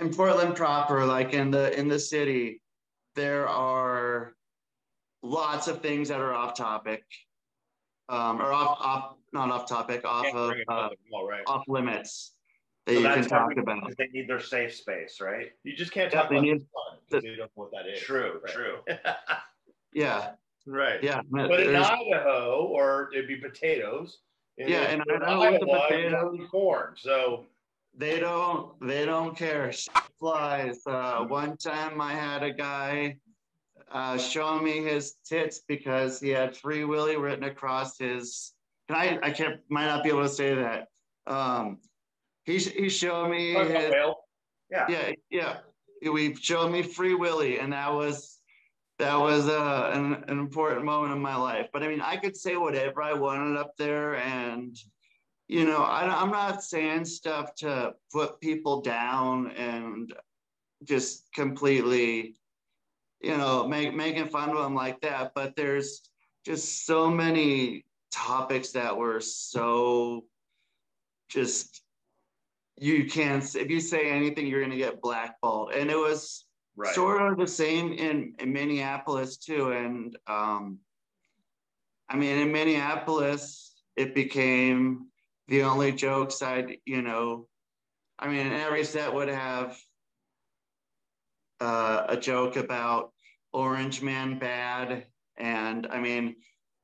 in 0.00 0.14
Portland 0.14 0.54
proper, 0.56 1.04
like 1.04 1.34
in 1.34 1.50
the 1.50 1.78
in 1.78 1.88
the 1.88 1.98
city, 1.98 2.62
there 3.14 3.46
are 3.48 4.34
lots 5.22 5.68
of 5.68 5.82
things 5.82 6.08
that 6.08 6.20
are 6.20 6.32
off 6.32 6.54
topic, 6.56 7.04
um, 8.08 8.40
or 8.40 8.52
off, 8.52 8.78
off, 8.80 9.14
not 9.32 9.50
off 9.50 9.68
topic, 9.68 10.02
off 10.04 10.26
of, 10.34 10.50
uh, 10.68 10.72
up 10.72 10.92
at 10.92 10.98
all, 11.12 11.28
right? 11.28 11.42
off 11.46 11.64
limits 11.68 12.32
that 12.86 12.94
So 12.94 13.00
you 13.00 13.08
can 13.08 13.24
talk 13.28 13.56
about. 13.56 13.96
They 13.96 14.08
need 14.12 14.28
their 14.28 14.40
safe 14.40 14.74
space, 14.74 15.20
right? 15.20 15.52
You 15.62 15.74
just 15.76 15.92
can't 15.92 16.12
Yeah, 16.12 16.20
talk 16.22 16.30
they 16.30 16.36
about 16.36 16.44
need- 16.44 16.60
the 16.60 16.64
sun 16.64 16.98
because 17.08 17.24
you 17.24 17.36
don't 17.36 17.46
know 17.46 17.50
what 17.54 17.70
that 17.72 17.86
is. 17.88 18.00
True, 18.00 18.40
right? 18.44 18.52
true. 18.52 18.78
Yeah, 19.94 20.30
right. 20.66 21.02
yeah. 21.04 21.20
But 21.30 21.60
in 21.60 21.76
Idaho, 21.76 22.62
or 22.72 23.10
it'd 23.12 23.28
be 23.28 23.36
potatoes. 23.36 24.20
Yeah, 24.56 24.84
and 24.84 25.02
I 25.02 25.14
in, 25.16 25.16
in 25.16 25.22
Idaho, 25.22 25.52
with 25.52 25.60
the 25.60 25.66
Iowa, 25.70 25.86
potatoes- 25.88 26.36
it's 26.40 26.50
corn. 26.50 26.94
So 26.96 27.44
they 27.94 28.18
don't 28.18 28.80
they 28.80 29.04
don't 29.04 29.36
care 29.36 29.70
Shit 29.70 29.92
flies 30.18 30.80
uh 30.86 31.24
one 31.26 31.58
time 31.58 32.00
i 32.00 32.14
had 32.14 32.42
a 32.42 32.50
guy 32.50 33.18
uh 33.92 34.18
showing 34.18 34.64
me 34.64 34.82
his 34.82 35.14
tits 35.24 35.60
because 35.68 36.20
he 36.20 36.30
had 36.30 36.56
free 36.56 36.84
willy 36.84 37.16
written 37.16 37.44
across 37.44 37.98
his 37.98 38.52
can 38.88 38.96
i 38.96 39.18
i 39.22 39.30
can't 39.30 39.60
might 39.68 39.86
not 39.86 40.02
be 40.02 40.10
able 40.10 40.22
to 40.22 40.28
say 40.28 40.54
that 40.54 40.88
um 41.26 41.78
he 42.44 42.58
he 42.58 42.88
showed 42.88 43.28
me 43.28 43.54
his. 43.54 43.92
Yeah. 44.70 44.86
yeah 44.88 45.12
yeah 45.30 46.10
we 46.10 46.34
showed 46.34 46.70
me 46.70 46.82
free 46.82 47.14
willy 47.14 47.58
and 47.58 47.72
that 47.72 47.92
was 47.92 48.38
that 48.98 49.18
was 49.18 49.48
uh, 49.48 49.90
an, 49.94 50.24
an 50.28 50.38
important 50.38 50.84
moment 50.84 51.12
in 51.12 51.20
my 51.20 51.36
life 51.36 51.68
but 51.72 51.82
i 51.82 51.88
mean 51.88 52.00
i 52.00 52.16
could 52.16 52.36
say 52.36 52.56
whatever 52.56 53.02
i 53.02 53.12
wanted 53.12 53.58
up 53.58 53.76
there 53.76 54.16
and 54.16 54.76
you 55.52 55.66
know, 55.66 55.82
I, 55.82 56.06
I'm 56.06 56.30
not 56.30 56.62
saying 56.62 57.04
stuff 57.04 57.54
to 57.56 57.94
put 58.10 58.40
people 58.40 58.80
down 58.80 59.50
and 59.50 60.10
just 60.82 61.30
completely, 61.34 62.36
you 63.22 63.36
know, 63.36 63.66
make, 63.66 63.94
making 63.94 64.26
fun 64.26 64.50
of 64.50 64.58
them 64.58 64.74
like 64.74 65.00
that. 65.02 65.32
But 65.34 65.56
there's 65.56 66.02
just 66.44 66.86
so 66.86 67.10
many 67.10 67.84
topics 68.10 68.72
that 68.72 68.96
were 68.96 69.20
so 69.20 70.24
just, 71.28 71.82
you 72.78 73.06
can't, 73.06 73.44
if 73.54 73.70
you 73.70 73.80
say 73.80 74.10
anything, 74.10 74.46
you're 74.46 74.60
going 74.60 74.72
to 74.72 74.76
get 74.76 75.00
blackballed. 75.00 75.72
And 75.72 75.90
it 75.90 75.96
was 75.96 76.44
Right. 76.74 76.94
sort 76.94 77.20
of 77.20 77.36
the 77.36 77.46
same 77.46 77.92
in, 77.92 78.34
in 78.38 78.50
Minneapolis 78.50 79.36
too. 79.36 79.72
And 79.72 80.16
um, 80.26 80.78
I 82.08 82.16
mean, 82.16 82.38
in 82.38 82.50
Minneapolis, 82.50 83.74
it 83.94 84.14
became 84.14 85.08
the 85.48 85.64
only 85.64 85.92
jokes 85.92 86.40
I'd, 86.40 86.78
you 86.86 87.02
know, 87.02 87.46
I 88.18 88.28
mean, 88.28 88.46
every 88.52 88.84
set 88.84 89.12
would 89.12 89.28
have 89.28 89.78
uh, 91.62 92.06
a 92.08 92.16
joke 92.16 92.56
about 92.56 93.12
Orange 93.52 94.02
Man 94.02 94.38
bad. 94.38 95.06
And 95.38 95.86
I 95.86 96.00
mean, 96.00 96.36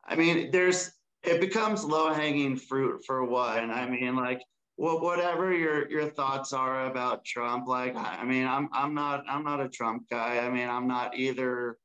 I 0.07 0.15
mean, 0.15 0.51
there's, 0.51 0.93
it 1.25 1.41
becomes 1.41 1.85
low 1.85 2.13
hanging 2.13 2.57
fruit 2.57 3.03
for 3.05 3.25
one. 3.25 3.71
I 3.71 3.89
mean, 3.89 4.15
like, 4.17 4.41
well, 4.77 5.01
whatever 5.01 5.53
your 5.53 5.91
your 5.91 6.09
thoughts 6.09 6.53
are 6.53 6.87
about 6.87 7.25
Trump, 7.25 7.67
like 7.67 7.97
I 7.97 8.25
mean, 8.25 8.47
I'm 8.47 8.69
I'm 8.73 8.95
not 8.95 9.25
I'm 9.29 9.43
not 9.43 9.61
a 9.61 9.69
Trump 9.69 10.05
guy. 10.09 10.39
I 10.39 10.49
mean, 10.49 10.69
I'm 10.69 10.87
not 10.87 11.17
either 11.17 11.79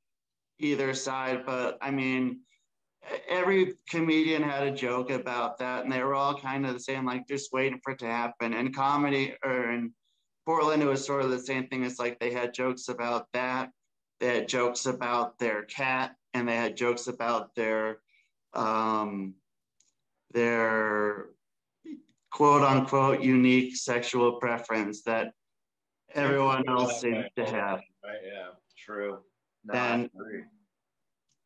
either 0.60 0.94
side, 0.94 1.44
but 1.44 1.80
I 1.82 1.90
mean, 1.90 2.42
every 3.28 3.74
comedian 3.90 4.44
had 4.44 4.68
a 4.68 4.72
joke 4.72 5.10
about 5.10 5.58
that, 5.58 5.84
and 5.84 5.92
they 5.92 6.04
were 6.04 6.14
all 6.14 6.40
kind 6.40 6.68
of 6.68 6.74
the 6.74 6.80
same, 6.80 7.04
like 7.04 7.28
just 7.28 7.52
waiting 7.52 7.80
for 7.84 7.94
it 7.94 8.00
to 8.00 8.06
happen. 8.06 8.54
And 8.54 8.76
comedy, 8.76 9.34
or 9.44 9.72
in 9.72 9.92
Portland, 10.46 10.84
it 10.84 10.88
was 10.88 11.06
sort 11.06 11.24
of 11.24 11.30
the 11.32 11.40
same 11.40 11.68
thing. 11.68 11.84
It's 11.84 12.00
like 12.00 12.20
they 12.20 12.32
had 12.32 12.54
jokes 12.54 12.90
about 12.90 13.28
that, 13.34 13.72
they 14.20 14.36
had 14.36 14.48
jokes 14.48 14.86
about 14.86 15.38
their 15.40 15.64
cat, 15.64 16.16
and 16.34 16.48
they 16.48 16.56
had 16.56 16.76
jokes 16.76 17.08
about 17.08 17.56
their 17.56 18.00
um, 18.54 19.34
their 20.32 21.28
quote 22.32 22.64
unquote 22.64 23.22
unique 23.22 23.76
sexual 23.76 24.34
preference 24.34 25.04
that 25.04 25.34
everyone 26.14 26.68
else 26.68 27.02
seems 27.02 27.26
to 27.36 27.46
have. 27.46 27.80
Right. 28.04 28.18
Yeah. 28.26 28.48
True. 28.78 29.20
No, 29.66 29.74
And- 29.74 30.10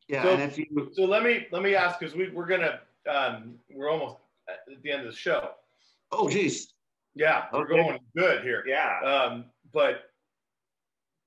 Yeah, 0.08 0.22
So- 0.22 0.30
and 0.32 0.42
if 0.42 0.56
you 0.58 0.90
So 0.94 1.04
let 1.04 1.22
me 1.22 1.46
let 1.52 1.62
me 1.62 1.74
ask 1.74 2.00
because 2.00 2.14
we 2.14 2.30
we're 2.30 2.46
gonna 2.46 2.80
um, 3.08 3.58
we're 3.70 3.90
almost 3.90 4.16
at 4.48 4.60
the 4.82 4.90
end 4.90 5.02
of 5.06 5.12
the 5.12 5.16
show. 5.16 5.50
oh 6.12 6.28
geez, 6.30 6.72
Yeah, 7.18 7.46
we're 7.52 7.62
Okay. 7.64 7.76
going 7.82 7.98
good 8.16 8.42
here. 8.44 8.62
Yeah. 8.64 9.00
Um, 9.00 9.50
but 9.72 10.12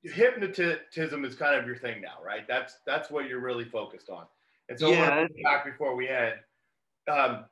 hypnotism 0.04 1.25
is 1.25 1.36
kind 1.36 1.60
of 1.60 1.67
your 1.67 1.75
thing 1.75 2.01
now, 2.01 2.17
right? 2.23 2.47
That's 2.47 2.80
that's 2.86 3.12
what 3.12 3.27
you're 3.27 3.41
really 3.41 3.65
focused 3.65 4.10
on. 4.10 4.25
And 4.69 4.80
so 4.80 4.89
Yeah. 4.89 5.27
back 5.43 5.65
before 5.65 5.95
we 5.95 6.08
end. 6.08 6.39
Um, 7.10 7.45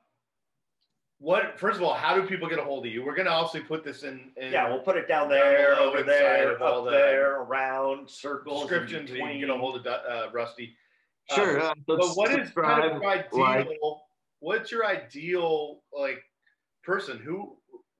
what 1.18 1.60
first 1.60 1.76
of 1.76 1.84
all, 1.84 1.94
how 1.94 2.16
do 2.16 2.26
people 2.26 2.48
get 2.48 2.60
a 2.60 2.64
hold 2.64 2.86
of 2.86 2.92
you? 2.94 3.04
We're 3.04 3.14
gonna 3.14 3.30
obviously 3.30 3.68
put 3.68 3.84
this 3.84 4.04
in, 4.04 4.32
in 4.38 4.54
Yeah, 4.54 4.70
we'll 4.70 4.80
put 4.84 4.96
it 4.96 5.10
down 5.10 5.28
Down 5.28 5.38
there, 5.38 5.76
below 5.76 5.90
over 5.90 6.04
there, 6.04 6.64
up 6.64 6.86
the 6.86 6.92
there, 6.92 7.42
around, 7.42 8.10
circles. 8.10 8.62
descriptions 8.62 9.10
so 9.10 9.16
you 9.18 9.24
can 9.24 9.40
get 9.42 9.50
a 9.50 9.58
hold 9.58 9.76
of 9.76 9.86
uh, 9.86 10.30
Rusty. 10.32 10.78
Um, 11.32 11.36
sure. 11.36 11.60
uh, 11.60 11.74
But 11.86 12.00
what 12.16 12.32
is 12.40 12.52
kind 12.52 12.86
of 12.86 13.02
your 13.02 13.12
ideal? 13.12 13.40
like- 13.42 13.78
what's 14.40 14.72
your 14.72 14.86
ideal 14.86 15.84
like 15.92 16.24
person 16.84 17.18
who 17.20 17.59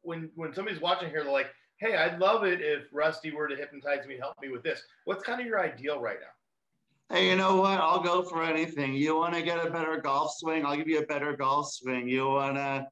when 0.10 0.30
when 0.36 0.54
somebody's 0.54 0.82
watching 0.82 1.10
here, 1.10 1.24
they're 1.24 1.32
like, 1.32 1.52
"Hey, 1.78 1.96
I'd 1.96 2.20
love 2.20 2.44
it 2.44 2.60
if 2.62 2.88
Rusty 2.92 3.32
were 3.32 3.48
to 3.48 3.56
hypnotize 3.56 4.06
me, 4.08 4.16
and 4.16 4.24
help 4.24 4.36
me 4.42 4.50
with 4.50 4.64
this." 4.64 4.82
What's 5.06 5.24
kind 5.24 5.40
of 5.40 5.46
your 5.48 5.60
ideal 5.62 6.02
right 6.02 6.18
now? 6.20 7.16
Hey, 7.16 7.30
you 7.30 7.36
know 7.36 7.56
what? 7.56 7.80
I'll 7.80 8.02
go 8.02 8.22
for 8.24 8.44
anything. 8.44 8.94
You 8.94 9.16
want 9.16 9.34
to 9.36 9.42
get 9.42 9.66
a 9.66 9.70
better 9.70 9.98
golf 10.00 10.34
swing? 10.38 10.66
I'll 10.66 10.76
give 10.76 10.88
you 10.88 11.00
a 11.00 11.06
better 11.06 11.36
golf 11.36 11.72
swing. 11.72 12.08
You 12.08 12.28
want 12.28 12.56
to, 12.58 12.88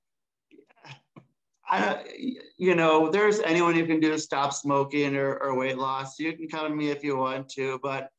I, 1.69 2.03
you 2.57 2.73
know, 2.73 3.11
there's 3.11 3.39
anyone 3.41 3.75
who 3.75 3.85
can 3.85 3.99
do 3.99 4.17
stop 4.17 4.53
smoking 4.53 5.15
or, 5.15 5.37
or 5.37 5.55
weight 5.55 5.77
loss. 5.77 6.17
You 6.17 6.33
can 6.33 6.47
come 6.47 6.67
to 6.69 6.75
me 6.75 6.89
if 6.89 7.03
you 7.03 7.17
want 7.17 7.49
to, 7.49 7.79
but 7.83 8.09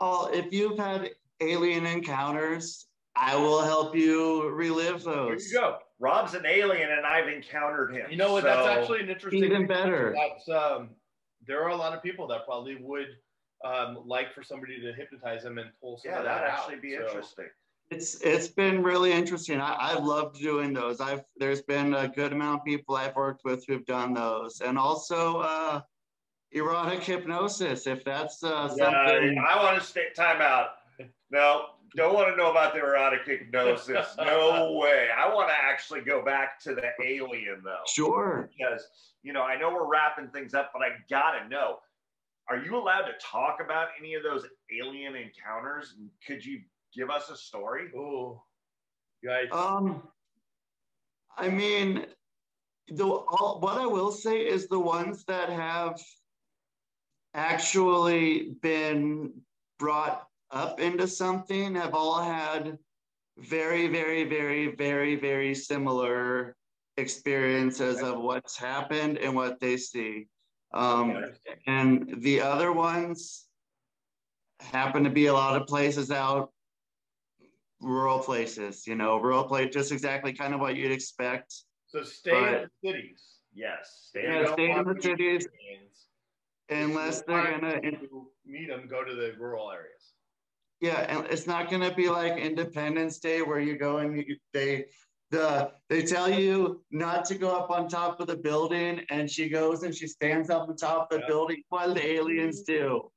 all 0.00 0.28
if 0.32 0.50
you've 0.52 0.78
had 0.78 1.10
alien 1.40 1.84
encounters, 1.84 2.86
I 3.14 3.36
will 3.36 3.62
help 3.62 3.94
you 3.94 4.48
relive 4.48 5.02
Here 5.02 5.14
those. 5.14 5.52
you 5.52 5.60
go. 5.60 5.78
Rob's 6.00 6.34
an 6.34 6.44
alien, 6.46 6.90
and 6.90 7.06
I've 7.06 7.28
encountered 7.28 7.94
him. 7.94 8.06
You 8.10 8.16
know 8.16 8.32
what? 8.32 8.42
so- 8.42 8.48
That's 8.48 8.66
actually 8.66 9.00
an 9.00 9.10
interesting. 9.10 9.44
Even 9.44 9.66
better. 9.66 10.14
That's 10.16 10.48
um, 10.48 10.90
there 11.46 11.62
are 11.62 11.68
a 11.70 11.76
lot 11.76 11.92
of 11.94 12.02
people 12.02 12.26
that 12.28 12.44
probably 12.44 12.76
would 12.76 13.08
um, 13.64 13.98
like 14.04 14.34
for 14.34 14.42
somebody 14.42 14.80
to 14.80 14.92
hypnotize 14.92 15.42
them 15.44 15.58
and 15.58 15.70
pull 15.80 15.98
some 15.98 16.10
yeah, 16.12 16.18
of 16.18 16.24
that 16.24 16.34
that'd 16.40 16.50
out. 16.50 16.58
actually 16.58 16.80
be 16.80 16.96
So- 16.96 17.06
interesting. 17.06 17.46
It's 17.90 18.22
it's 18.22 18.48
been 18.48 18.82
really 18.82 19.12
interesting. 19.12 19.60
I, 19.60 19.76
I've 19.78 20.02
loved 20.02 20.40
doing 20.40 20.72
those. 20.72 21.02
I've 21.02 21.22
there's 21.36 21.60
been 21.60 21.92
a 21.92 22.08
good 22.08 22.32
amount 22.32 22.60
of 22.60 22.64
people 22.64 22.96
I've 22.96 23.14
worked 23.14 23.42
with 23.44 23.62
who've 23.68 23.84
done 23.84 24.14
those, 24.14 24.62
and 24.62 24.78
also 24.78 25.40
uh, 25.40 25.80
erotic 26.52 27.02
hypnosis. 27.04 27.86
If 27.86 28.02
that's 28.02 28.42
uh, 28.42 28.74
Yeah, 28.78 28.90
something, 29.06 29.36
I 29.46 29.62
want 29.62 29.78
to 29.78 29.86
stay. 29.86 30.06
Time 30.16 30.40
out. 30.40 30.68
No, 31.30 31.66
don't 31.96 32.14
want 32.14 32.28
to 32.28 32.36
know 32.36 32.50
about 32.50 32.74
the 32.74 32.80
erotic 32.80 33.26
hypnosis. 33.26 34.06
No 34.18 34.72
way. 34.72 35.08
I 35.16 35.32
want 35.32 35.48
to 35.48 35.54
actually 35.54 36.00
go 36.00 36.24
back 36.24 36.60
to 36.60 36.74
the 36.74 36.90
alien 37.04 37.62
though, 37.64 37.82
sure. 37.86 38.50
because 38.56 38.86
you 39.22 39.32
know 39.32 39.42
I 39.42 39.58
know 39.58 39.72
we're 39.72 39.88
wrapping 39.88 40.28
things 40.28 40.54
up, 40.54 40.70
but 40.72 40.82
I 40.82 40.90
gotta 41.08 41.48
know: 41.48 41.78
Are 42.48 42.58
you 42.58 42.76
allowed 42.76 43.02
to 43.02 43.12
talk 43.20 43.58
about 43.64 43.88
any 43.98 44.14
of 44.14 44.22
those 44.22 44.44
alien 44.80 45.14
encounters? 45.14 45.94
Could 46.26 46.44
you 46.44 46.60
give 46.94 47.10
us 47.10 47.30
a 47.30 47.36
story? 47.36 47.90
Oh, 47.96 48.42
guys. 49.24 49.48
Um, 49.52 50.02
I 51.36 51.48
mean, 51.48 52.06
the 52.88 53.06
all, 53.06 53.58
what 53.60 53.78
I 53.78 53.86
will 53.86 54.12
say 54.12 54.40
is 54.40 54.68
the 54.68 54.78
ones 54.78 55.24
that 55.26 55.48
have 55.48 56.00
actually 57.34 58.54
been 58.62 59.32
brought 59.78 60.26
up 60.54 60.80
into 60.80 61.06
something 61.06 61.74
have 61.74 61.94
all 61.94 62.22
had 62.22 62.78
very, 63.36 63.88
very, 63.88 64.24
very, 64.24 64.74
very, 64.74 65.16
very 65.16 65.54
similar 65.54 66.56
experiences 66.96 68.00
of 68.00 68.20
what's 68.20 68.56
happened 68.56 69.18
and 69.18 69.34
what 69.34 69.58
they 69.60 69.76
see. 69.76 70.28
Um, 70.72 71.24
and 71.66 72.22
the 72.22 72.40
other 72.40 72.72
ones 72.72 73.46
happen 74.60 75.04
to 75.04 75.10
be 75.10 75.26
a 75.26 75.32
lot 75.32 75.60
of 75.60 75.66
places 75.66 76.10
out 76.10 76.50
rural 77.80 78.20
places, 78.20 78.86
you 78.86 78.94
know, 78.94 79.18
rural 79.18 79.44
place, 79.44 79.74
just 79.74 79.92
exactly 79.92 80.32
kind 80.32 80.54
of 80.54 80.60
what 80.60 80.76
you'd 80.76 80.92
expect. 80.92 81.52
so 81.86 82.02
stay 82.02 82.36
in 82.36 82.52
the 82.52 82.88
cities. 82.88 83.22
Yes. 83.52 84.08
Stay 84.08 84.24
Yeah, 84.24 84.52
stay 84.52 84.70
in 84.70 84.84
the 84.84 84.96
cities 85.00 85.46
unless 86.68 87.22
they're 87.22 87.58
gonna, 87.58 87.80
to 87.80 88.28
meet 88.46 88.68
them. 88.68 88.88
Go 88.88 89.04
to 89.04 89.14
the 89.14 89.34
rural 89.38 89.70
areas. 89.70 90.13
Yeah, 90.80 91.00
and 91.08 91.26
it's 91.30 91.46
not 91.46 91.70
gonna 91.70 91.94
be 91.94 92.08
like 92.08 92.36
Independence 92.36 93.18
Day 93.18 93.42
where 93.42 93.60
you 93.60 93.78
go 93.78 93.98
and 93.98 94.16
you, 94.16 94.36
they, 94.52 94.86
the, 95.30 95.72
they 95.88 96.02
tell 96.02 96.28
you 96.30 96.84
not 96.90 97.24
to 97.26 97.34
go 97.34 97.56
up 97.56 97.70
on 97.70 97.88
top 97.88 98.20
of 98.20 98.26
the 98.26 98.36
building 98.36 99.00
and 99.10 99.28
she 99.30 99.48
goes 99.48 99.82
and 99.82 99.94
she 99.94 100.06
stands 100.06 100.50
up 100.50 100.68
on 100.68 100.76
top 100.76 101.10
of 101.10 101.18
the 101.18 101.22
Yeah. 101.22 101.28
building. 101.28 101.62
What 101.70 101.94
the 101.94 102.06
aliens 102.06 102.62
do? 102.62 103.10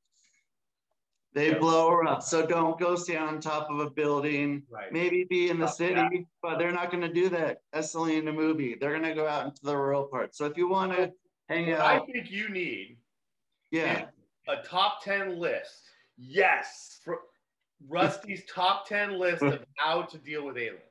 They 1.34 1.52
Yeah. 1.52 1.60
blow 1.60 1.92
her 1.92 2.08
up. 2.08 2.24
So 2.24 2.46
don't 2.48 2.80
go 2.80 2.96
stand 2.96 3.24
on 3.24 3.40
top 3.42 3.70
of 3.70 3.80
a 3.80 3.90
building. 3.92 4.64
Right. 4.70 4.92
Maybe 4.92 5.26
be 5.26 5.50
in 5.50 5.60
the 5.60 5.68
city, 5.68 5.94
that. 5.94 6.12
but 6.42 6.58
they're 6.58 6.72
not 6.72 6.90
going 6.90 7.02
to 7.02 7.14
do 7.14 7.30
that. 7.30 7.62
That's 7.72 7.94
only 7.96 8.16
in 8.18 8.26
the 8.26 8.34
movie. 8.34 8.76
They're 8.80 8.98
going 8.98 9.04
to 9.04 9.14
go 9.14 9.28
out 9.28 9.46
into 9.46 9.62
the 9.64 9.78
rural 9.78 10.06
part. 10.06 10.34
So 10.34 10.46
if 10.46 10.58
you 10.58 10.68
want 10.68 10.94
to 10.94 11.12
hang 11.50 11.70
What 11.70 11.82
I 11.82 12.00
think 12.00 12.32
you 12.32 12.50
need 12.50 12.98
yeah, 13.70 14.06
a 14.48 14.64
top 14.64 15.04
10 15.04 15.38
list. 15.38 15.84
Yes. 16.18 17.02
Rusty's 17.88 18.44
top 18.54 18.88
10 18.88 19.20
list 19.20 19.44
of 19.44 19.64
how 19.78 20.04
to 20.04 20.18
deal 20.18 20.46
with 20.46 20.58
aliens. 20.58 20.82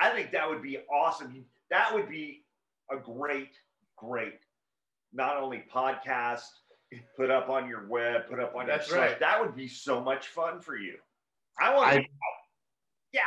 I 0.00 0.10
think 0.10 0.30
that 0.32 0.48
would 0.48 0.62
be 0.62 0.78
awesome. 0.92 1.44
That 1.70 1.92
would 1.94 2.08
be 2.08 2.44
a 2.90 2.96
great, 2.96 3.50
great, 3.96 4.38
not 5.12 5.36
only 5.36 5.64
podcast, 5.72 6.42
put 7.16 7.30
up 7.30 7.48
on 7.48 7.68
your 7.68 7.86
web, 7.88 8.28
put 8.28 8.38
up 8.40 8.54
on 8.54 8.66
That's 8.66 8.88
your 8.88 8.98
site. 8.98 9.10
right. 9.10 9.20
That 9.20 9.40
would 9.40 9.56
be 9.56 9.68
so 9.68 10.00
much 10.00 10.28
fun 10.28 10.60
for 10.60 10.76
you. 10.76 10.94
I 11.60 11.74
want 11.74 11.92
to. 11.94 12.02
Yeah. 13.12 13.20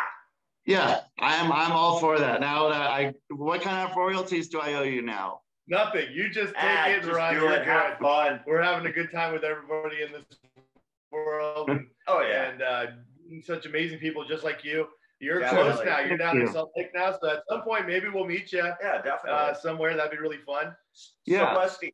yeah, 0.66 1.00
I'm 1.20 1.52
I'm 1.52 1.72
all 1.72 2.00
for 2.00 2.20
that. 2.20 2.42
Now 2.42 2.70
that 2.70 2.82
I, 2.82 3.14
what 3.30 3.62
kind 3.62 3.90
of 3.90 3.96
royalties 3.98 4.50
do 4.50 4.60
I 4.60 4.76
owe 4.76 4.84
you 4.84 5.02
now? 5.02 5.42
Nothing. 5.68 6.08
You 6.14 6.30
just 6.30 6.54
take 6.54 6.64
Ah, 6.64 6.88
it 6.90 6.94
and 6.96 7.04
just 7.04 7.16
run. 7.18 7.34
do 7.36 7.48
it. 7.48 7.66
Have 7.66 7.98
fun. 7.98 8.40
We're 8.46 8.62
having 8.62 8.86
a 8.88 8.92
good 8.94 9.12
time 9.12 9.34
with 9.34 9.44
everybody 9.44 10.04
in 10.04 10.12
this 10.12 10.26
world. 11.12 11.70
And, 12.10 12.18
Oh 12.18 12.28
yeah. 12.28 12.50
and 12.50 12.62
uh, 12.62 12.86
such 13.44 13.66
amazing 13.66 14.00
people 14.00 14.26
just 14.26 14.44
like 14.44 14.64
you. 14.64 14.88
You're 15.20 15.40
Definitely. 15.40 15.72
close 15.74 15.86
now. 15.86 16.00
You're 16.00 16.08
Thank 16.10 16.20
down 16.22 16.36
in 16.38 16.42
you. 16.48 16.52
Salt 16.54 16.72
Lake 16.78 16.92
now. 16.96 17.12
So 17.22 17.30
at 17.30 17.44
some 17.50 17.62
point, 17.62 17.86
maybe 17.88 18.08
we'll 18.08 18.26
meet 18.26 18.52
you 18.54 18.60
Yeah, 18.82 19.02
definitely. 19.02 19.32
uh, 19.32 19.54
somewhere. 19.54 19.96
That'd 19.98 20.12
be 20.12 20.18
really 20.18 20.38
fun. 20.46 20.74
Yeah. 21.26 21.54
So, 21.54 21.60
Rusty, 21.60 21.94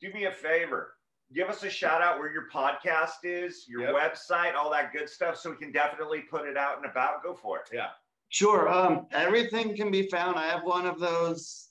do 0.00 0.12
me 0.12 0.26
a 0.26 0.32
favor. 0.32 0.92
Give 1.34 1.48
us 1.48 1.62
a 1.64 1.70
shout 1.70 2.02
out 2.02 2.18
where 2.18 2.30
your 2.30 2.48
podcast 2.52 3.24
is, 3.24 3.64
your 3.66 3.80
Yep. 3.80 3.94
website, 3.94 4.54
all 4.54 4.70
that 4.70 4.92
good 4.92 5.08
stuff, 5.08 5.36
so 5.38 5.50
we 5.50 5.56
can 5.56 5.72
definitely 5.72 6.20
put 6.20 6.46
it 6.46 6.56
out 6.58 6.76
and 6.76 6.84
about. 6.86 7.22
Go 7.22 7.34
for 7.34 7.58
it. 7.60 7.64
Yeah. 7.72 7.88
Sure. 8.28 8.68
Um, 8.68 9.06
everything 9.10 9.74
can 9.74 9.90
be 9.90 10.08
found. 10.08 10.36
I 10.36 10.46
have 10.46 10.62
one 10.62 10.84
of 10.86 11.00
those 11.00 11.70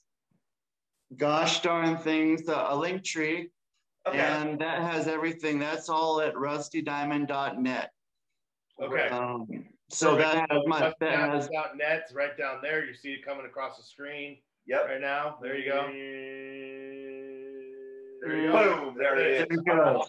gosh 1.18 1.62
darn 1.62 1.98
things, 1.98 2.44
the, 2.46 2.74
a 2.74 2.76
link 2.76 3.04
tree, 3.04 3.52
Okay. 4.08 4.20
and 4.20 4.60
that 4.60 4.82
has 4.82 5.08
everything. 5.08 5.58
That's 5.60 5.90
all 5.90 6.22
at 6.22 6.36
rustydiamond.net. 6.36 7.92
Okay. 8.82 9.08
Um, 9.08 9.48
so 9.90 10.16
that 10.16 10.50
has 10.52 10.62
my 10.68 10.94
that 11.00 11.12
has 11.32 11.50
net. 11.76 12.02
It's 12.04 12.14
right 12.14 12.38
down 12.38 12.60
there. 12.62 12.86
You 12.86 12.94
see 12.94 13.14
it 13.14 13.26
coming 13.26 13.46
across 13.46 13.78
the 13.78 13.84
screen 13.84 14.38
Yep. 14.68 14.86
right 14.86 15.02
now. 15.02 15.38
There 15.42 15.58
you 15.58 15.72
go. 15.72 15.88
There 18.22 18.38
you 18.42 18.52
go. 18.52 18.76
Boom. 18.86 18.96
There 18.98 19.18
it 19.20 19.28
is. 19.28 19.48
There 19.66 19.76
you. 19.78 20.04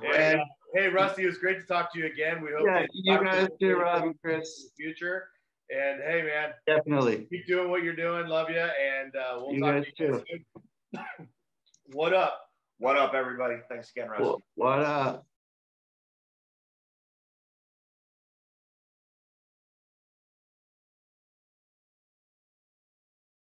Great. 0.00 0.14
And, 0.16 0.40
uh, 0.40 0.44
hey, 0.74 0.88
Rusty, 0.88 1.24
it 1.24 1.26
was 1.26 1.38
great 1.38 1.60
to 1.60 1.66
talk 1.66 1.92
to 1.92 1.98
you 1.98 2.06
again. 2.06 2.40
We 2.42 2.50
hope 2.56 2.64
Yeah, 2.66 2.80
to 2.82 2.88
you 2.92 3.12
talk 3.12 3.20
to 3.20 3.26
guys 3.26 3.48
you 3.60 3.68
too, 3.68 3.74
in 3.74 3.78
Rob 3.80 4.00
the 4.02 4.06
and 4.08 4.20
Chris. 4.22 4.70
future. 4.76 5.28
And 5.68 6.00
hey, 6.02 6.22
man, 6.22 6.52
Definitely. 6.66 7.26
keep 7.30 7.46
doing 7.46 7.68
what 7.70 7.82
you're 7.82 7.94
doing. 7.94 8.26
Love 8.26 8.48
you, 8.50 8.58
and 8.58 9.14
uh, 9.14 9.36
we'll 9.40 9.52
You 9.54 9.60
talk 9.60 9.84
to 9.84 10.04
you 10.04 10.12
guys 10.12 10.22
soon. 10.94 11.28
what 11.92 12.14
up? 12.14 12.49
What 12.80 12.96
up, 12.96 13.12
everybody? 13.12 13.56
Thanks 13.68 13.90
again, 13.90 14.08
Rusty. 14.08 14.42
What 14.54 14.78
up? 14.80 15.26